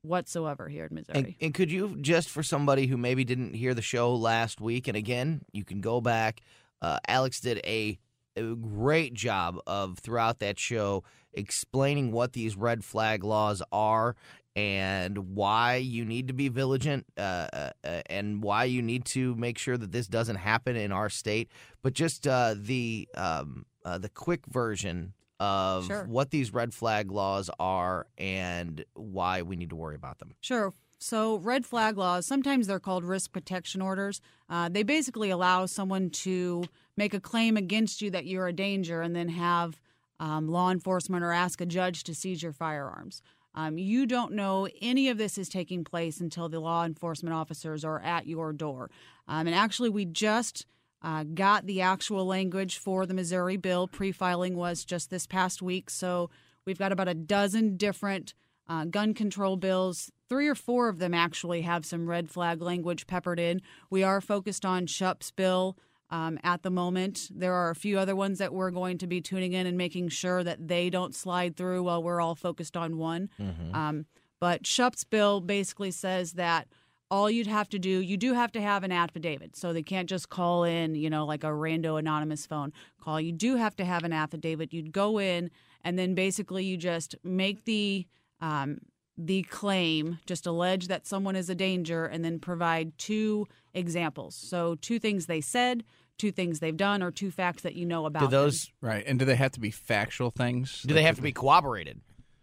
[0.00, 1.18] whatsoever here in Missouri.
[1.18, 4.88] And, and could you just for somebody who maybe didn't hear the show last week,
[4.88, 6.40] and again, you can go back.
[6.80, 7.98] Uh, Alex did a,
[8.34, 14.16] a great job of throughout that show explaining what these red flag laws are
[14.56, 19.34] and why you need to be vigilant uh, uh, uh, and why you need to
[19.36, 21.50] make sure that this doesn't happen in our state.
[21.82, 26.04] But just uh, the um, uh, the quick version of Sure.
[26.04, 30.34] what these red flag laws are and why we need to worry about them.
[30.40, 30.72] Sure.
[31.00, 34.20] So, red flag laws, sometimes they're called risk protection orders.
[34.50, 36.64] Uh, they basically allow someone to
[36.96, 39.80] make a claim against you that you're a danger and then have
[40.18, 43.22] um, law enforcement or ask a judge to seize your firearms.
[43.58, 47.84] Um, you don't know any of this is taking place until the law enforcement officers
[47.84, 48.88] are at your door.
[49.26, 50.64] Um, and actually, we just
[51.02, 53.88] uh, got the actual language for the Missouri bill.
[53.88, 55.90] Pre filing was just this past week.
[55.90, 56.30] So,
[56.66, 58.32] we've got about a dozen different
[58.68, 60.12] uh, gun control bills.
[60.28, 63.60] Three or four of them actually have some red flag language peppered in.
[63.90, 65.76] We are focused on Schupp's bill
[66.10, 67.28] um, at the moment.
[67.30, 70.08] There are a few other ones that we're going to be tuning in and making
[70.08, 73.28] sure that they don't slide through while we're all focused on one.
[73.74, 74.06] Um,
[74.40, 76.68] but Schupp's bill basically says that
[77.10, 79.56] all you'd have to do, you do have to have an affidavit.
[79.56, 83.20] So they can't just call in, you know, like a rando anonymous phone call.
[83.20, 84.72] You do have to have an affidavit.
[84.72, 85.50] You'd go in
[85.82, 88.06] and then basically you just make the
[88.40, 88.78] um,
[89.20, 94.36] the claim, just allege that someone is a danger, and then provide two examples.
[94.36, 95.82] So two things they said,
[96.18, 98.20] two things they've done, or two facts that you know about.
[98.20, 98.32] Do them.
[98.32, 99.04] those Right.
[99.06, 100.82] And do they have to be factual things?
[100.82, 102.00] do they have to be corroborated?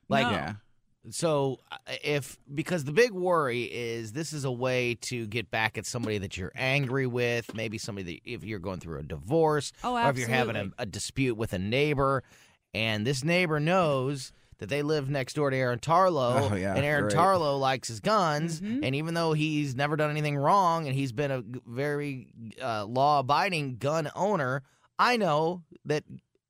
[0.09, 0.31] Like No.
[0.31, 0.53] Yeah.
[1.11, 5.77] so uh, if because the big worry is this is a way to get back
[5.77, 9.71] at somebody that you're angry with, maybe somebody that if you're going through a divorce
[9.83, 12.23] Oh, or if you're having a, a dispute with a neighbor
[12.73, 16.85] and this neighbor knows that they live next door to Aaron Tarlow Oh, yeah, and
[16.85, 17.15] Aaron great.
[17.15, 18.83] Tarlow likes his guns Mm-hmm.
[18.83, 22.27] and even though he's never done anything wrong and he's been a very
[22.61, 24.63] uh, law abiding gun owner,
[24.97, 26.03] I know that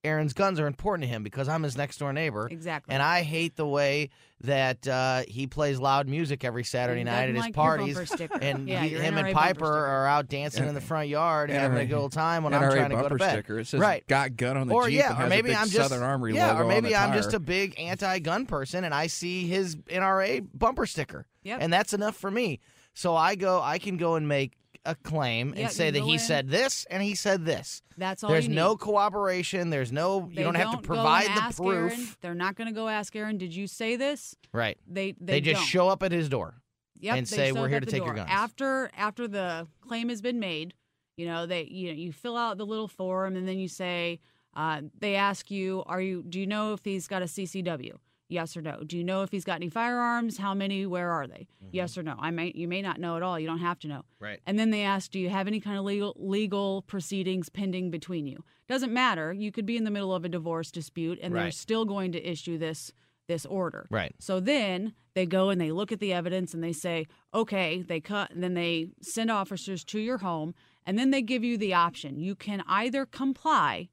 [0.06, 2.48] Aaron's guns are important to him because I'm his next door neighbor.
[2.50, 2.94] Exactly.
[2.94, 4.10] And I hate the way
[4.42, 7.64] that uh, he plays loud music every Saturday He night at doesn't his like your
[7.96, 8.12] parties.
[8.12, 8.38] sticker.
[8.42, 9.86] And Yeah, he- your him NRA and bumper Piper sticker.
[9.86, 12.62] are out dancing in the front yard, having a NRA good old time when I'm
[12.62, 13.32] NRA trying to go to bumper bed.
[13.32, 13.60] sticker.
[13.60, 14.06] It says right.
[14.08, 15.90] "Got gun on the or Jeep." yeah, and or has maybe a big I'm just
[15.90, 17.18] Southern Armory yeah, logo or on maybe the I'm tire.
[17.18, 21.60] just a big anti-gun person and I see his NRA bumper sticker, Yep.
[21.62, 22.60] and that's enough for me.
[22.94, 24.54] So I go, I can go and make
[24.86, 26.20] a claim Yeah, and say that he in.
[26.20, 27.82] said this and he said this.
[27.98, 28.30] That's all.
[28.30, 29.70] There's no cooperation.
[29.70, 30.28] There's no.
[30.30, 31.92] You They don't have to provide the proof.
[31.94, 32.08] Aaron.
[32.22, 33.38] They're not going to go ask Aaron.
[33.38, 34.36] Did you say this?
[34.54, 34.78] Right.
[34.88, 35.68] They They, they, just don't.
[35.68, 36.56] show up at his door.
[37.00, 38.16] Yep, and say, "We're here to take your door.
[38.16, 40.74] guns." After after the claim has been made,
[41.18, 44.22] you know they you know you fill out the little form and then you say
[44.56, 47.96] uh, they ask you are you do you know if he's got a CCW?
[48.28, 48.82] Yes or no.
[48.86, 50.38] Do you know if he's got any firearms?
[50.38, 50.86] How many?
[50.86, 51.48] Where are they?
[51.64, 51.70] Mm-hmm.
[51.72, 52.16] Yes or no.
[52.20, 53.40] I may you may not know at all.
[53.40, 54.02] You don't have to know.
[54.20, 54.40] Right.
[54.46, 58.26] And then they ask, do you have any kind of legal legal proceedings pending between
[58.26, 58.44] you?
[58.68, 59.32] Doesn't matter.
[59.32, 62.30] You could be in the middle of a divorce dispute, and they're still going to
[62.30, 62.92] issue this
[63.28, 63.88] this order.
[63.90, 64.14] Right.
[64.20, 68.00] So then they go and they look at the evidence and they say, okay, they
[68.00, 70.54] cut, and then they send officers to your home,
[70.86, 72.20] and then they give you the option.
[72.20, 73.90] You can either comply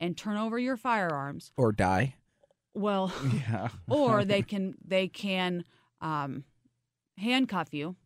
[0.00, 2.14] and turn over your firearms, or die.
[2.74, 3.68] Well, Yeah.
[3.88, 5.64] or they can they can
[6.00, 6.44] um,
[7.18, 7.96] handcuff you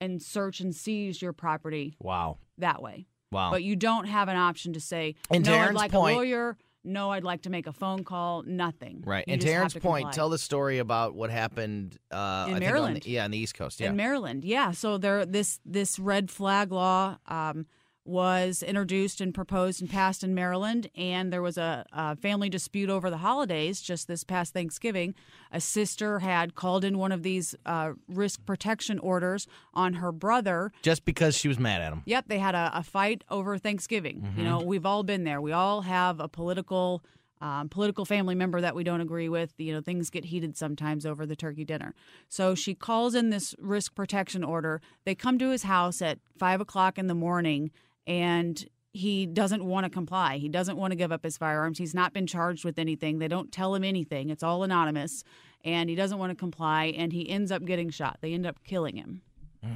[0.00, 2.38] and search and seize your property Wow.
[2.58, 3.06] that way.
[3.32, 3.50] Wow.
[3.50, 6.56] But you don't have an option to say, And no, I'd like point- a lawyer.
[6.84, 8.44] No, I'd like to make a phone call.
[8.44, 9.02] Nothing.
[9.04, 9.24] right.
[9.26, 10.16] You and just to Aaron's to point, comply.
[10.16, 13.02] tell the story about what happened uh, In I think on Maryland.
[13.02, 13.80] the- yeah, on the East Coast.
[13.80, 13.90] Yeah.
[13.90, 14.44] in Maryland.
[14.44, 17.66] Yeah, so there this this red flag law um,
[18.08, 22.88] was introduced and proposed and passed in Maryland, and there was a, a, family dispute
[22.88, 25.14] over the holidays just this past Thanksgiving.
[25.52, 30.72] A sister had called in one of these uh, risk protection orders on her brother.
[30.82, 32.02] Just because she was mad at him.
[32.06, 34.22] Yep, they had a, a fight over Thanksgiving.
[34.22, 34.38] Mm-hmm.
[34.38, 35.40] You know, we've all been there.
[35.40, 37.02] We all have a political.
[37.40, 39.52] Um, political family member that we don't agree with.
[39.58, 41.94] You know, things get heated sometimes over the turkey dinner.
[42.28, 44.80] So she calls in this risk protection order.
[45.04, 47.70] They come to his house at five o'clock in the morning
[48.08, 50.38] and he doesn't want to comply.
[50.38, 51.78] He doesn't want to give up his firearms.
[51.78, 53.18] He's not been charged with anything.
[53.18, 54.30] They don't tell him anything.
[54.30, 55.22] It's all anonymous.
[55.64, 58.18] And he doesn't want to comply and he ends up getting shot.
[58.22, 59.22] They end up killing him.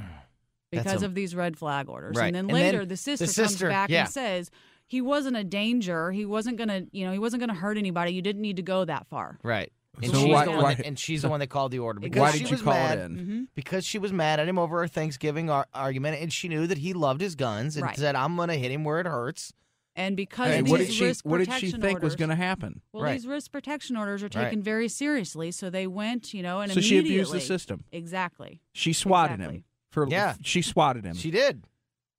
[0.70, 2.16] Because a- of these red flag orders.
[2.16, 2.28] Right.
[2.28, 4.04] And then And then later the the sister, sister- comes back yeah.
[4.04, 4.50] and says
[4.86, 6.10] he wasn't a danger.
[6.12, 8.12] He wasn't gonna you know, he wasn't gonna hurt anybody.
[8.14, 9.38] You didn't need to go that far.
[9.42, 9.70] Right.
[10.00, 11.78] And So she's why- the one why- that, and she's the one that called the
[11.78, 13.16] order because Why she did you was call mad, it in?
[13.18, 13.42] Mm-hmm.
[13.54, 16.78] Because she was mad at him over her Thanksgiving ar- argument, and she knew that
[16.78, 17.96] he loved his guns and Right.
[17.96, 19.52] said, "I'm going to hit him where it hurts."
[19.94, 22.16] And because And these what did she risk what did she protection think was orders-
[22.16, 22.80] going to happen?
[22.94, 23.12] Well, Right.
[23.12, 24.44] these risk protection orders are Right.
[24.44, 27.84] taken very seriously, so they went, you know, and So she abused the system.
[27.92, 28.62] Exactly.
[28.72, 29.64] She swatted him Exactly.
[29.90, 30.36] for Yeah.
[30.42, 31.14] She swatted him.
[31.16, 31.64] She did.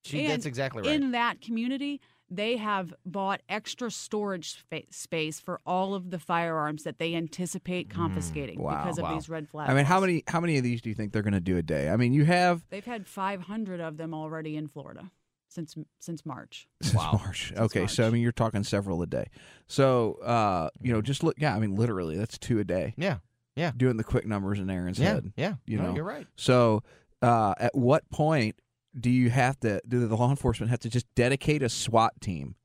[0.03, 0.19] She.
[0.19, 0.91] And that's exactly right.
[0.91, 6.83] In that community, they have bought extra storage spa- space for all of the firearms
[6.83, 8.83] that they anticipate confiscating Wow.
[8.83, 9.13] because of Wow.
[9.13, 9.69] these red flags.
[9.69, 11.57] I mean, how many how many of these do you think they're going to do
[11.57, 11.89] a day?
[11.89, 15.11] I mean, you have They've had 500 of them already in Florida
[15.49, 16.67] since since March.
[16.81, 17.53] since March.
[17.55, 19.27] Okay, so I mean, you're talking several a day.
[19.67, 21.35] So uh, you know, just look.
[21.37, 22.93] Yeah, I mean, literally, that's two a day.
[22.97, 23.17] yeah.
[23.55, 23.71] Yeah.
[23.77, 25.13] Doing the quick numbers in Aaron's Yeah.
[25.13, 25.33] head.
[25.37, 25.53] Yeah.
[25.67, 25.95] you No, know.
[25.95, 26.25] you're right.
[26.35, 26.81] So,
[27.21, 28.55] uh, at what point
[28.99, 32.55] do you have to do the law enforcement have to just dedicate a SWAT team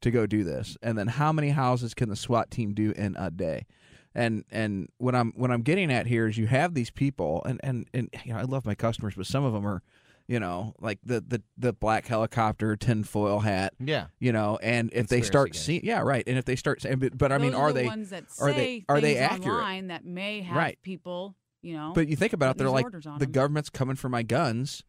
[0.00, 0.76] to go do this?
[0.82, 3.66] And then how many houses can the SWAT team do in a day?
[4.14, 7.60] And and what I'm what I'm getting at here is you have these people and
[7.62, 9.82] and and you know I love my customers, but some of them are,
[10.26, 14.06] you know, like the the the black helicopter tinfoil hat, Yeah.
[14.18, 17.16] you know, and if they start seeing, yeah, right, and if they start saying, but,
[17.18, 17.86] but I mean, Those are the they?
[17.86, 19.48] ones that are they- are they accurate?
[19.58, 20.78] online that may have Right.
[20.82, 21.92] people, you know?
[21.94, 23.32] But you think about it, they're like the on the 'em.
[23.32, 24.82] government's coming for my guns,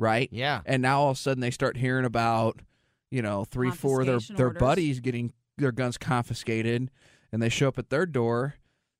[0.00, 0.28] right?
[0.32, 0.62] Yeah.
[0.66, 2.58] and now all of a sudden they start hearing about
[3.10, 4.60] you know three four of their their orders.
[4.60, 6.90] buddies getting their guns confiscated
[7.32, 8.54] and they show up at their door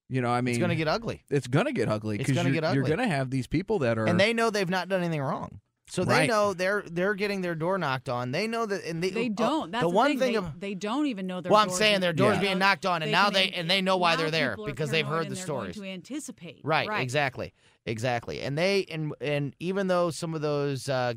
[0.09, 1.23] you know i mean it's going to get ugly.
[1.31, 4.33] it's gonna get ugly because you're, you're gonna have these people that are and they
[4.33, 5.61] know they've not done anything wrong.
[5.91, 6.29] So they Right.
[6.29, 8.31] know they're they're getting their door knocked on.
[8.31, 9.71] They know that, and they they uh, don't.
[9.73, 10.19] That's the the, one thing.
[10.19, 10.33] thing.
[10.33, 12.41] they, of, they don't even know their well, I'm doors saying their doors Yeah.
[12.43, 14.31] being knocked on, and They now can they en- and they know why now they're
[14.31, 15.87] there people are because they've paranoid heard the and they're going stories.
[15.87, 17.53] To anticipate, Right, exactly,
[17.87, 18.41] exactly.
[18.41, 21.15] And they and and even though some of those uh,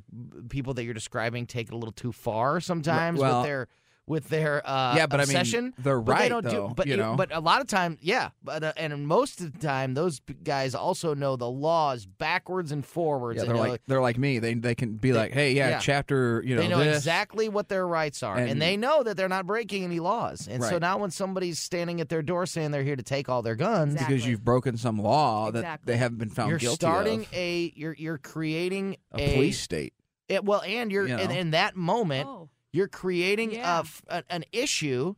[0.50, 3.68] people that you're describing take it a little too far sometimes well- with their
[4.06, 6.74] with their uh, Yeah, but I mean, they're but they right, don't though, do.
[6.76, 7.16] But you know.
[7.16, 8.30] but a lot of times, yeah.
[8.44, 12.86] But uh, and most of the time, those guys also know the laws backwards and
[12.86, 13.38] forwards.
[13.38, 15.80] yeah, they're know- like they're like me they they can be like hey yeah, yeah.
[15.80, 19.04] chapter you know they know this exactly what their rights are, and, And- they know
[19.04, 20.48] that they're not breaking any laws.
[20.48, 23.42] And so now, when somebody's standing at their door saying they're here to take all
[23.42, 24.16] their guns, Exactly.
[24.16, 27.72] because you've broken some law that they haven't been found you're guilty starting of a
[27.76, 29.94] you're you're creating a police state
[30.28, 33.80] It, well, and you're You in, in that moment, Oh, you're creating a Yeah.
[33.80, 35.16] f- a- an issue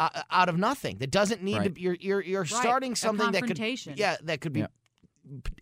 [0.00, 1.74] uh, out of nothing that doesn't need Right.
[1.74, 1.80] to.
[1.80, 2.50] You're you're you're Right.
[2.50, 3.58] starting something that could
[3.96, 4.66] yeah that could be Yeah.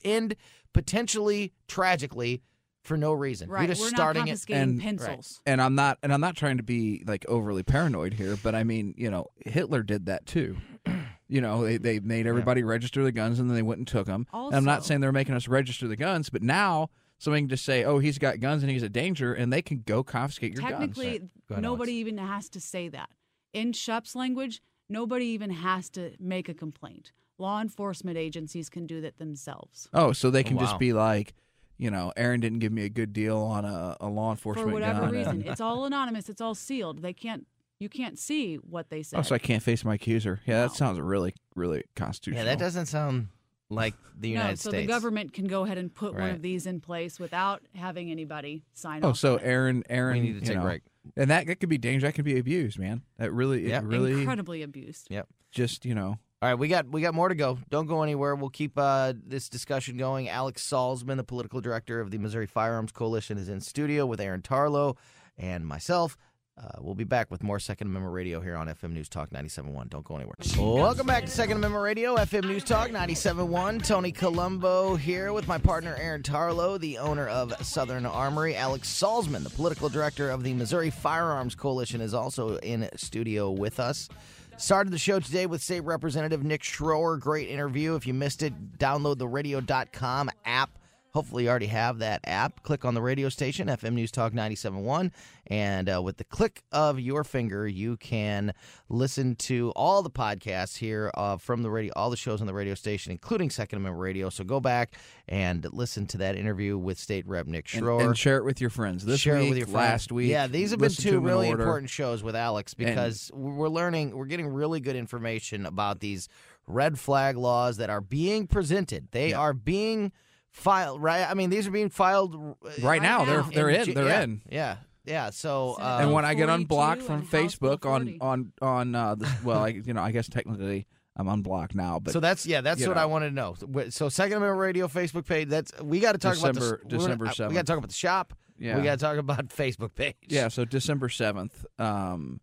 [0.05, 0.35] end
[0.73, 2.43] potentially tragically
[2.83, 3.49] for no reason.
[3.49, 3.61] right.
[3.63, 4.31] You're just We're starting not it.
[4.31, 5.41] confiscating and- pencils.
[5.47, 8.65] and I'm not and I'm not trying to be like overly paranoid here, but I
[8.65, 10.57] mean, you know, Hitler did that too.
[11.29, 14.07] You know, they, they made everybody register the guns and then they went and took
[14.07, 14.27] them.
[14.35, 16.91] And I'm not saying they're making us register the guns, but now
[17.23, 19.83] somebody can just say, "Oh, he's got guns and he's a danger," and they can
[19.87, 21.31] go confiscate your Technically, guns.
[21.49, 23.11] Go ahead, nobody even has to say that.
[23.53, 27.13] In Schupp's language, nobody even has to make a complaint.
[27.39, 29.89] Law enforcement agencies can do that themselves.
[29.95, 30.63] Oh, so they oh, can Wow.
[30.65, 31.35] just be like,
[31.79, 34.73] you know, Aaron didn't give me a good deal on a, a law enforcement For
[34.73, 35.11] whatever gun.
[35.13, 35.33] reason.
[35.41, 36.29] and- It's all anonymous.
[36.29, 37.03] It's all sealed.
[37.03, 37.47] They can't.
[37.79, 39.19] You can't see what they said.
[39.19, 40.41] oh, so I can't face my accuser.
[40.47, 42.45] Yeah, that sounds really, really constitutional.
[42.45, 43.27] Yeah, that doesn't sound
[43.73, 44.83] like the no, United so States.
[44.83, 48.11] So the government can go ahead and put one of these in place without having
[48.11, 49.17] anybody sign Oh, off.
[49.19, 49.45] so on it.
[49.45, 50.83] Aaron, Aaron, We need to you take a break.
[51.17, 52.09] and that that could be dangerous.
[52.11, 53.03] That could be abused, man.
[53.19, 53.79] That really, Yeah.
[53.79, 55.09] it really, incredibly abused.
[55.11, 55.29] Yep.
[55.51, 57.59] just you know, All right, we got we got more to go.
[57.71, 58.35] Don't go anywhere.
[58.35, 60.29] We'll keep uh, this discussion going.
[60.29, 64.43] Alex Salzman, the political director of the Missouri Firearms Coalition, is in studio with Aaron
[64.43, 64.97] Tarlow
[65.39, 66.17] and myself.
[66.63, 69.89] Uh, we'll be back with more Second Amendment Radio here on FM News Talk 97.1.
[69.89, 70.35] Don't go anywhere.
[70.57, 73.85] Welcome back to Second Amendment Radio, FM News Talk 97.1.
[73.85, 78.55] Tony Colombo here with my partner Aaron Tarlow, the owner of Southern Armory.
[78.55, 83.81] Alex Salzman, the political director of the Missouri Firearms Coalition, is also in studio with
[83.81, 84.09] us.
[84.57, 87.19] Started the show today with State Representative Nick Schroer.
[87.19, 87.97] Great interview.
[87.97, 90.71] If you missed it, download the radio.com app
[91.15, 92.63] Hopefully, you already have that app.
[92.63, 95.11] Click on the radio station, FM News Talk 97.1,
[95.49, 98.55] and uh, with the click of your finger, you can
[98.89, 102.55] listen to all the podcasts here uh, from the radio, all the shows on the
[102.55, 104.31] radio station, including Second Amendment Radio.
[104.31, 104.95] So go back
[105.29, 108.07] and listen to that interview with State Rep Nick And, Schroer.
[108.07, 109.05] and share it with your friends.
[109.05, 109.77] This Share week, it with your friends.
[109.77, 110.31] last week.
[110.31, 114.47] Yeah, these have been two really important shows with Alex because we're learning, we're getting
[114.49, 116.31] really good information about these
[116.67, 119.09] red flag laws that are being presented.
[119.11, 119.41] They Yeah.
[119.41, 120.11] are being
[120.53, 121.29] filed, right?
[121.29, 123.85] I mean, these are being filed uh, Right now, they're they're in.
[123.87, 124.43] Ju- They're yeah, in.
[124.51, 125.31] Yeah, yeah.
[125.31, 128.53] So, Senate uh, and when I get unblocked from and House Bill Facebook on on
[128.63, 130.87] on uh, the, well, I, you know, I guess technically
[131.17, 133.03] I'm unblocked now, but so that's yeah, that's what know.
[133.03, 133.55] I wanted to know.
[133.59, 135.49] So- So, Second Amendment Radio Facebook page.
[135.49, 137.79] That's we got to talk December- about the, December gonna- uh, We got to talk
[137.79, 138.35] about the shop.
[138.59, 140.17] yeah, We got to talk about Facebook page.
[140.29, 140.49] yeah.
[140.49, 142.41] So December seventh um,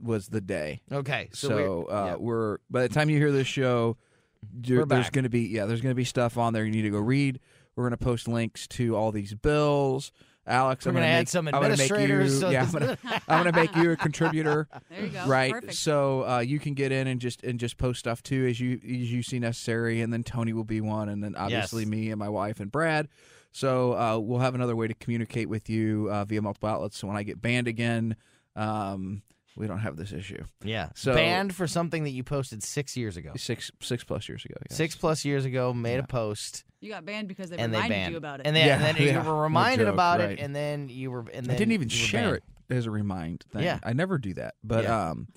[0.00, 0.80] was the day.
[0.90, 1.28] Okay.
[1.32, 2.14] So, So, we're, uh, yeah.
[2.16, 3.96] we're by the time you hear this show,
[4.42, 6.70] there- We're there's going to be yeah, there's going to be stuff on there you
[6.70, 7.40] need to go read.
[7.76, 10.12] We're going to post links to all these bills.
[10.46, 12.70] Alex, We're I'm gonna going to add some I'm make you, administrators, so yeah, I'm
[12.72, 14.68] going to I'm going to make you a contributor.
[14.90, 15.26] There you go.
[15.26, 15.74] right Perfect.
[15.74, 18.72] so uh, you can get in and just and just post stuff too as you
[18.82, 21.90] as you see necessary and then tony will be one and then obviously Yes.
[21.90, 23.08] me and my wife and brad
[23.52, 27.06] so uh, we'll have another way to communicate with you uh, via multiple outlets so
[27.06, 28.16] when i get banned again
[28.56, 29.22] um,
[29.56, 30.88] we don't have this issue yeah.
[30.94, 33.32] So- banned for something that you posted six years ago.
[33.36, 34.76] six six plus years ago yes.
[34.76, 35.98] Six plus years ago, made Yeah.
[36.00, 38.46] a post, You got banned because they and they reminded banned you about it.
[38.46, 40.30] and then, Yeah, and then yeah, you were no reminded joke, about right.
[40.30, 42.42] it, and then you were, and then i didn't even share banned.
[42.70, 43.78] it as a remind thing Yeah.
[43.82, 45.10] i never do that but Yeah.
[45.10, 45.28] um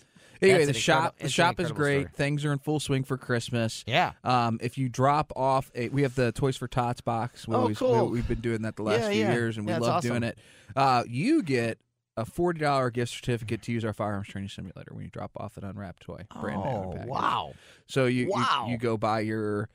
[0.41, 2.13] anyway That's the an shop the shop is great story.
[2.15, 4.11] things are in full swing for christmas Yeah.
[4.23, 7.47] Um, if you drop off, a, we have the Toys for Tots box.
[7.47, 8.09] We Oh, always, cool.
[8.09, 9.33] We, have been doing that the last Yeah, few yeah.
[9.33, 10.09] years, and we Yeah, that's love awesome.
[10.11, 10.37] doing it.
[10.75, 11.77] Uh, you get
[12.17, 15.57] a forty dollar gift certificate to use our firearms training simulator when you drop off
[15.57, 16.21] an unwrapped toy.
[16.41, 17.09] Brand new Oh, package.
[17.09, 17.53] wow.
[17.87, 18.67] So you, you- Wow.
[18.69, 19.69] you go buy your,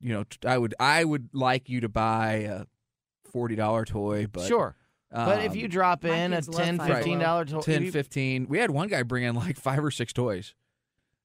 [0.00, 2.64] you know, t- I would I would like you to buy a
[3.32, 4.76] forty dollar toy, but sure.
[5.12, 7.90] But if um, you drop in a kids love 10 Five 15 dollar to- 10
[7.90, 10.54] 15 we had one guy bring in like five or six toys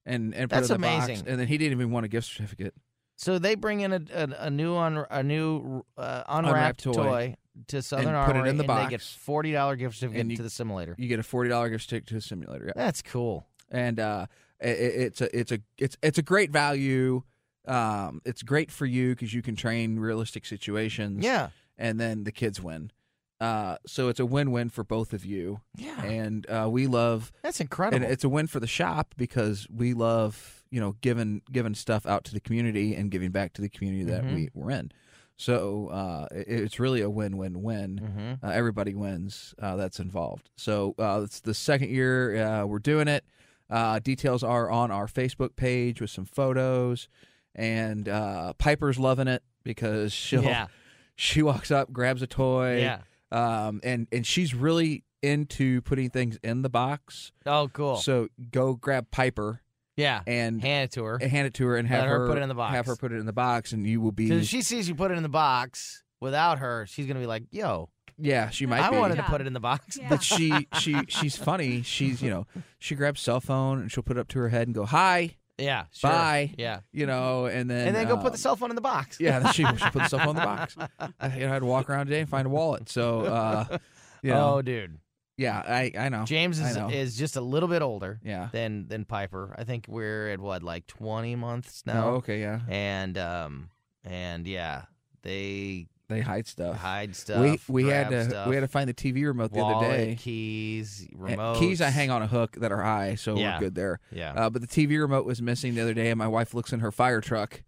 [0.04, 1.28] and and put That's it in the box, amazing.
[1.28, 2.74] and then he didn't even want a gift certificate
[3.16, 6.92] So they bring in a, a, a new un, a new uh, unwrapped, Unwrapped toy.
[6.94, 7.36] toy.
[7.68, 10.30] To Southern And put it in the and they get forty dollar gift certificate And
[10.30, 10.94] you- to the simulator.
[10.98, 12.72] you get a forty dollar gift certificate to the simulator yeah.
[12.76, 13.46] That's cool.
[13.70, 14.26] and uh,
[14.60, 17.22] it, it's a it's a it's it's a great value.
[17.66, 21.24] Um, it's great for you because you can train realistic situations.
[21.24, 22.90] Yeah, and then the kids win.
[23.38, 26.00] Uh, so it's a win-win for both of you, yeah.
[26.04, 27.32] and uh, we love.
[27.42, 28.02] That's incredible.
[28.02, 32.06] And it's a win for the shop because we love you know giving giving stuff
[32.06, 34.34] out to the community and giving back to the community that Mhm.
[34.34, 34.90] we we're in.
[35.36, 38.46] So uh, it, it's really a win-win-win mm-hmm.
[38.46, 40.50] uh, everybody wins uh, that's involved.
[40.56, 43.24] So uh, it's the second year uh, we're doing it.
[43.68, 47.08] Uh, details are on our Facebook page with some photos,
[47.54, 50.68] and uh, Piper's loving it because she'll Yeah,
[51.16, 53.00] she walks up, grabs a toy, yeah.
[53.32, 57.32] um, and and she's really into putting things in the box.
[57.44, 57.96] Oh, cool.
[57.96, 59.62] So go grab Piper
[59.96, 61.18] yeah, and hand it to her.
[61.18, 62.74] hand it to her and have Let her put it in the box.
[62.74, 62.96] Have box.
[62.98, 64.28] her put it in the box, and you will be.
[64.28, 67.44] Because she sees you put it in the box without her, she's gonna be like,
[67.50, 67.88] "Yo,
[68.18, 68.96] yeah, she might I be.
[68.98, 70.08] wanted to put it in the box." Yeah.
[70.08, 71.82] but she she she's funny.
[71.82, 72.46] She's you know
[72.78, 75.36] she grabs cell phone and she'll put it up to her head and go hi,
[75.58, 76.10] yeah, sure.
[76.10, 76.54] Bye.
[76.58, 78.82] Yeah, you know, and then and then go put the um, cell phone in the
[78.82, 79.18] box.
[79.18, 79.50] yeah.
[79.52, 80.76] She she put the cell phone in the box.
[81.20, 82.88] I, you know, I had to walk around today and find a wallet.
[82.90, 83.78] So uh,
[84.22, 84.98] you know, Oh, dude,
[85.36, 86.88] yeah, I I know James is know.
[86.88, 88.48] is just a little bit older yeah.
[88.52, 89.54] than than Piper.
[89.58, 92.60] I think we're at what like twenty months No, now, okay, yeah.
[92.68, 93.70] and um
[94.04, 94.82] and yeah,
[95.22, 96.76] they They hide stuff.
[96.76, 97.40] hide stuff.
[97.68, 99.96] we we had to stuff, we had to find the TV remote the wallet, other
[99.96, 100.14] day.
[100.16, 103.54] keys, remote Keys I hang on a hook that are high, so Yeah.
[103.56, 104.00] we're good there.
[104.12, 106.72] Yeah, Uh, but the TV remote was missing the other day, and my wife looks
[106.72, 107.62] in her fire truck,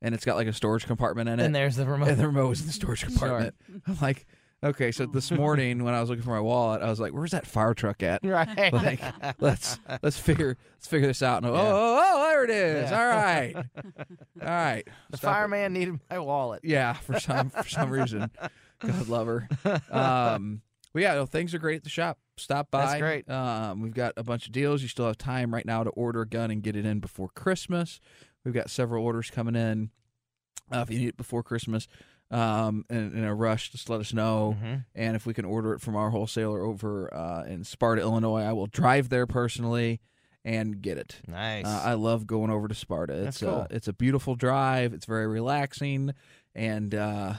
[0.00, 1.44] and it's got like a storage compartment in it.
[1.46, 2.08] and there's the remote.
[2.08, 3.54] and the remote was in the storage compartment.
[3.86, 4.26] I'm like,
[4.62, 7.30] okay, so this morning when I was looking for my wallet, I was like, "Where's
[7.32, 8.72] that fire truck at?" right.
[8.72, 9.00] Like,
[9.40, 11.42] let's let's figure let's figure this out.
[11.42, 11.62] And oh, Yeah.
[11.72, 12.90] oh, oh, there it is.
[12.90, 13.00] Yeah.
[13.00, 14.88] All right, all right.
[15.10, 15.34] the Stop it.
[15.34, 16.60] fireman needed my wallet.
[16.64, 18.30] Yeah, for some for some reason,
[18.80, 19.48] God love her.
[19.90, 22.18] Um, but yeah, no, things are great at the shop.
[22.36, 22.86] Stop by.
[22.86, 23.30] That's great.
[23.30, 24.82] Um, we've got a bunch of deals.
[24.82, 27.28] You still have time right now to order a gun and get it in before
[27.28, 28.00] Christmas.
[28.44, 29.90] We've got several orders coming in.
[30.72, 31.86] Uh, if you need it before Christmas,
[32.30, 34.56] um, in, in a rush, just let us know.
[34.62, 34.84] Mhm.
[34.94, 38.52] And if we can order it from our wholesaler over uh, in Sparta, Illinois, I
[38.52, 40.00] will drive there personally
[40.44, 41.20] and get it.
[41.26, 41.66] Nice.
[41.66, 43.14] Uh, I love going over to Sparta.
[43.14, 43.66] That's It's uh, cool.
[43.70, 44.92] it's a beautiful drive.
[44.94, 46.12] It's very relaxing
[46.54, 47.34] and uh,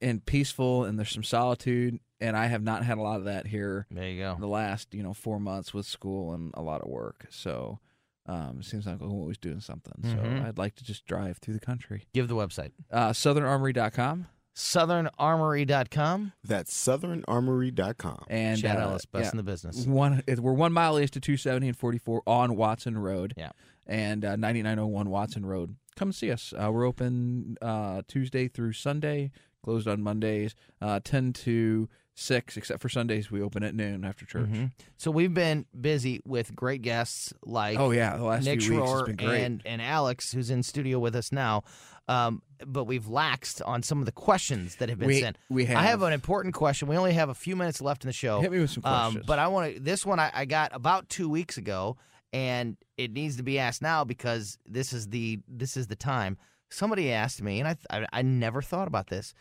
[0.00, 1.98] and peaceful, and there's some solitude.
[2.20, 4.36] And I have not had a lot of that here there you go.
[4.38, 7.26] the last you know four months with school and a lot of work.
[7.30, 7.80] So
[8.26, 9.94] um, it seems like I'm always doing something.
[10.02, 10.12] Mhm.
[10.42, 12.06] So I'd like to just drive through the country.
[12.14, 12.72] Give the website.
[12.90, 14.26] Uh, SouthernArmory.com.
[14.54, 16.32] SouthernArmory.com.
[16.44, 18.24] That's SouthernArmory.com.
[18.28, 19.86] And Chad uh, Ellis, best yeah, in the business.
[19.86, 23.34] One, we're one mile east of 270 and 44 on Watson Road.
[23.36, 23.50] Yeah.
[23.86, 25.76] And uh, 9901 Watson Road.
[25.96, 26.52] Come see us.
[26.56, 29.30] Uh, we're open uh, Tuesday through Sunday,
[29.62, 33.30] closed on Mondays, uh, 10 to 6, except for Sundays.
[33.30, 34.48] We open at noon after church.
[34.48, 34.70] Mhm.
[34.96, 38.16] So we've been busy with great guests like Oh, yeah.
[38.16, 39.42] The last Nick few weeks has been great.
[39.42, 41.64] and, and Alex, who's in studio with us now.
[42.06, 45.38] Um, but we've laxed on some of the questions that have been we, sent.
[45.48, 45.76] we have.
[45.78, 46.86] I have an important question.
[46.86, 48.40] We only have a few minutes left in the show.
[48.40, 49.16] Hit me with some questions.
[49.16, 49.80] Um, but I want to.
[49.80, 51.96] This one I, I got about two weeks ago,
[52.32, 56.36] and it needs to be asked now because this is the this is the time.
[56.68, 59.32] Somebody asked me, and I I, I never thought about this.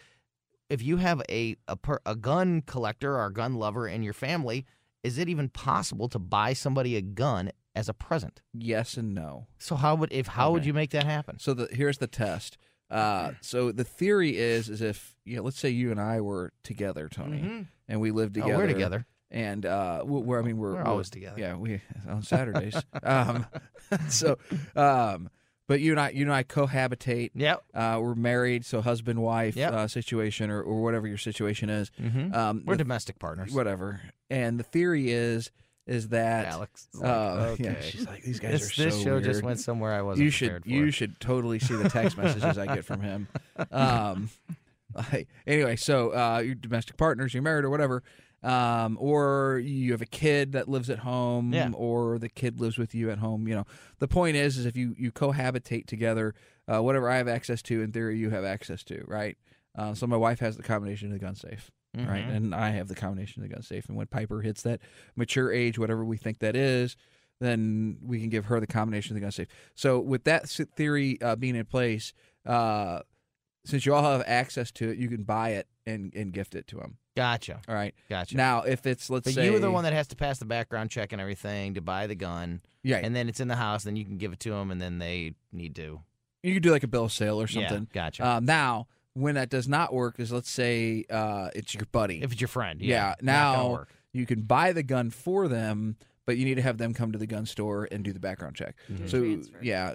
[0.74, 4.14] If you have a a, per, a gun collector or a gun lover in your
[4.28, 4.66] family,
[5.04, 8.42] is it even possible to buy somebody a gun as a present?
[8.54, 9.48] yes and no.
[9.58, 11.38] So how would if how would you make that happen?
[11.40, 12.58] So the here's the test.
[12.90, 16.52] Uh, so the theory is is if you know, let's say you and I were
[16.64, 17.68] together, Tony, Mhm.
[17.88, 18.58] and we lived Oh, together.
[18.64, 19.06] we're together.
[19.32, 21.40] and uh, we- we're I mean we're, We're always together.
[21.40, 22.76] Yeah, we on Saturdays.
[23.04, 23.46] um,
[24.10, 24.38] so,
[24.76, 25.30] um,
[25.74, 27.32] but you and I, you and I cohabitate.
[27.34, 27.64] Yep.
[27.74, 29.74] Uh, we're married, so husband wife Yep.
[29.74, 31.90] uh, situation or, or whatever your situation is.
[32.00, 32.32] Mm-hmm.
[32.32, 33.52] Um, We're the- domestic partners.
[33.52, 34.00] whatever.
[34.30, 35.50] And the theory is
[35.88, 36.88] is that Alex.
[36.94, 37.90] is like, uh, yeah, okay.
[37.90, 40.30] she's like these guys this, are this so show just went somewhere I wasn't you
[40.30, 43.28] should you should totally see the text messages I get from him.
[43.72, 44.30] Um,
[45.48, 48.04] anyway, so uh, you're domestic partners, you're married or whatever,
[48.44, 51.72] um, or you have a kid that lives at home, Yeah.
[51.74, 53.48] or the kid lives with you at home.
[53.48, 53.66] You know,
[54.00, 56.36] the point is, is if you you cohabitate together,
[56.68, 59.38] uh, whatever I have access to, in theory, you have access to, right?
[59.76, 62.26] Uh, so my wife has the combination of the gun safe right?
[62.28, 62.36] Mhm.
[62.36, 63.88] And I have the combination of the gun safe.
[63.88, 64.80] And when Piper hits that
[65.16, 66.96] mature age, whatever we think that is,
[67.40, 69.48] then we can give her the combination of the gun safe.
[69.76, 72.12] So with that theory uh, being in place,
[72.48, 73.02] uh,
[73.64, 76.68] since you all have access to it, you can buy it and, and gift it
[76.68, 76.98] to them.
[77.16, 77.62] Gotcha.
[77.68, 77.94] All right.
[78.10, 78.36] Gotcha.
[78.36, 80.90] Now, if it's let's but say you're the one that has to pass the background
[80.90, 83.84] check and everything to buy the gun, yeah, and then it's in the house.
[83.84, 86.02] Then you can give it to them, and then they need to.
[86.42, 87.88] you could do like a bill of sale or Yeah, something.
[87.94, 88.28] gotcha.
[88.28, 92.24] Um, now, when that does not work, is let's say uh, it's your buddy.
[92.24, 93.16] if it's your friend, Yeah, yeah.
[93.22, 97.12] now- you can buy the gun for them, but you need to have them come
[97.12, 98.76] to the gun store and do the background check.
[98.92, 99.08] Mm-hmm.
[99.08, 99.58] So Transfer.
[99.62, 99.94] yeah,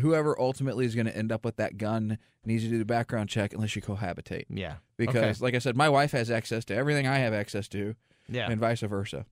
[0.00, 3.28] whoever ultimately is going to end up with that gun needs to do the background
[3.28, 4.44] check unless you cohabitate.
[4.48, 4.74] Yeah.
[4.96, 7.96] Because, like I said, my wife has access to everything I have access to,
[8.28, 8.50] Yeah.
[8.50, 9.26] and vice versa.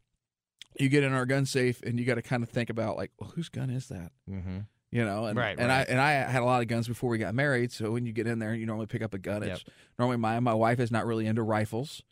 [0.79, 3.13] You get in our gun safe, and you got to kind of think about like,
[3.21, 4.11] well, whose gun is that?
[4.29, 4.61] mm-hmm.
[4.91, 5.89] You know, and Right, and right.
[5.89, 7.73] I and I had a lot of guns before we got married.
[7.73, 9.43] So when you get in there, you normally pick up a gun.
[9.43, 9.51] Yep.
[9.53, 9.65] It's
[9.99, 10.43] normally mine.
[10.45, 12.03] My wife is not really into rifles.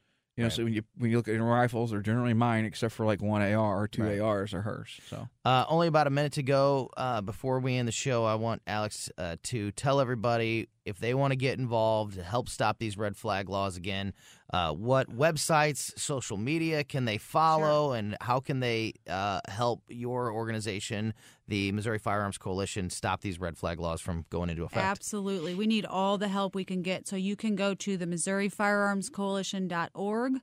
[0.41, 0.53] You know, Right.
[0.57, 3.21] so when you when you look at your rifles, they're generally mine, except for like
[3.21, 4.21] one AR or two Right.
[4.21, 4.99] ARs are hers.
[5.09, 8.25] So Uh, only about a minute to go uh, before we end the show.
[8.25, 12.49] I want Alex uh, to tell everybody if they want to get involved to help
[12.49, 14.13] stop these red flag laws again.
[14.53, 20.33] Uh, what websites, social media can they follow, and how can they uh, help your
[20.33, 21.13] organization,
[21.51, 24.85] the Missouri Firearms Coalition, stop these red flag laws from going into effect?
[24.85, 25.55] Absolutely.
[25.55, 27.07] We need all the help we can get.
[27.07, 30.35] So you can go to the Missouri Firearms Coalition.org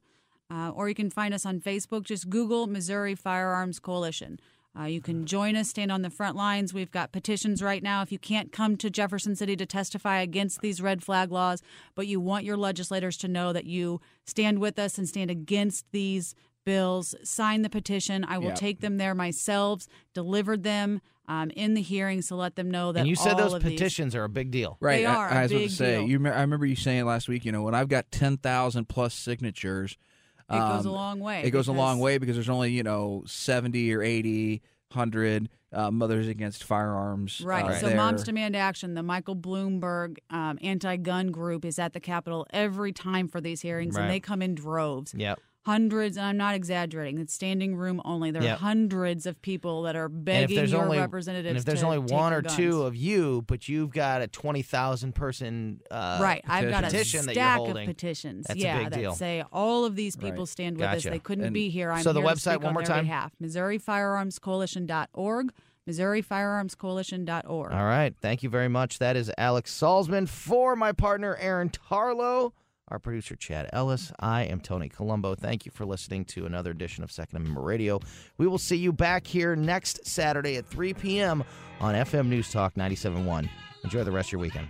[0.51, 2.03] uh, or you can find us on Facebook.
[2.03, 4.39] Just Google Missouri Firearms Coalition.
[4.80, 6.74] Uh, you can join us, stand on the front lines.
[6.74, 8.03] We've got petitions right now.
[8.03, 11.64] If you can't come to Jefferson City to testify against these red flag laws,
[11.95, 15.86] but you want your legislators to know that you stand with us and stand against
[15.91, 16.36] these
[16.68, 18.24] bills, sign the petition.
[18.26, 18.53] I will Yeah.
[18.55, 22.99] take them there myself, deliver them um, in the hearings to let them know that
[23.01, 24.78] and you said all those of these- petitions are a big deal.
[24.80, 25.28] right, They are.
[25.30, 25.97] I- are I, a was going to say.
[25.99, 26.07] deal.
[26.07, 27.43] You, I remember you saying last week.
[27.45, 29.97] You know, when I've got ten thousand plus signatures,
[30.49, 31.41] It goes a um, long way.
[31.43, 34.61] It goes a long way because there's only you know seventy or 80,
[34.91, 37.41] 100 uh, mothers against firearms.
[37.41, 37.65] Right.
[37.65, 37.97] uh, So there.
[37.97, 43.28] Moms Demand Action, the Michael Bloomberg um, anti-gun group, is at the Capitol every time
[43.28, 44.03] for these hearings, Right.
[44.03, 45.13] and they come in droves.
[45.18, 45.39] Yep.
[45.68, 47.20] Hundreds, and I'm not exaggerating.
[47.20, 48.32] It's standing room only.
[48.32, 48.55] There Yep.
[48.55, 51.49] are hundreds of people that are And if begging there's your only representatives.
[51.49, 54.28] and if there's to only one your or two of you, but you've got a
[54.28, 57.89] twenty thousand person uh, right, I've got a petition that stack holding.
[57.89, 58.45] of petitions.
[58.47, 59.13] That's a yeah, big that deal.
[59.13, 60.47] say all of these people Right.
[60.47, 61.03] stand with us.
[61.03, 61.91] They couldn't And be here.
[61.91, 63.03] I'm so the here to website speak one more their time?
[63.03, 63.34] Behalf.
[63.43, 65.51] MissouriFirearmsCoalition.org.
[65.89, 67.72] MissouriFirearmsCoalition.org.
[67.72, 68.13] All right.
[68.22, 68.99] Thank you very much.
[68.99, 72.51] That is Alex Salzman for my partner, Aaron Tarlow,
[72.90, 74.12] our producer, Chad Ellis.
[74.20, 75.36] I am Tony Colombo.
[75.36, 78.00] Thank you for listening to another edition of Second Amendment Radio.
[78.38, 81.44] We will see you back here next Saturday at 3 p.m.
[81.80, 83.50] on FM News Talk 97.1.
[83.84, 84.70] Enjoy the rest of your weekend.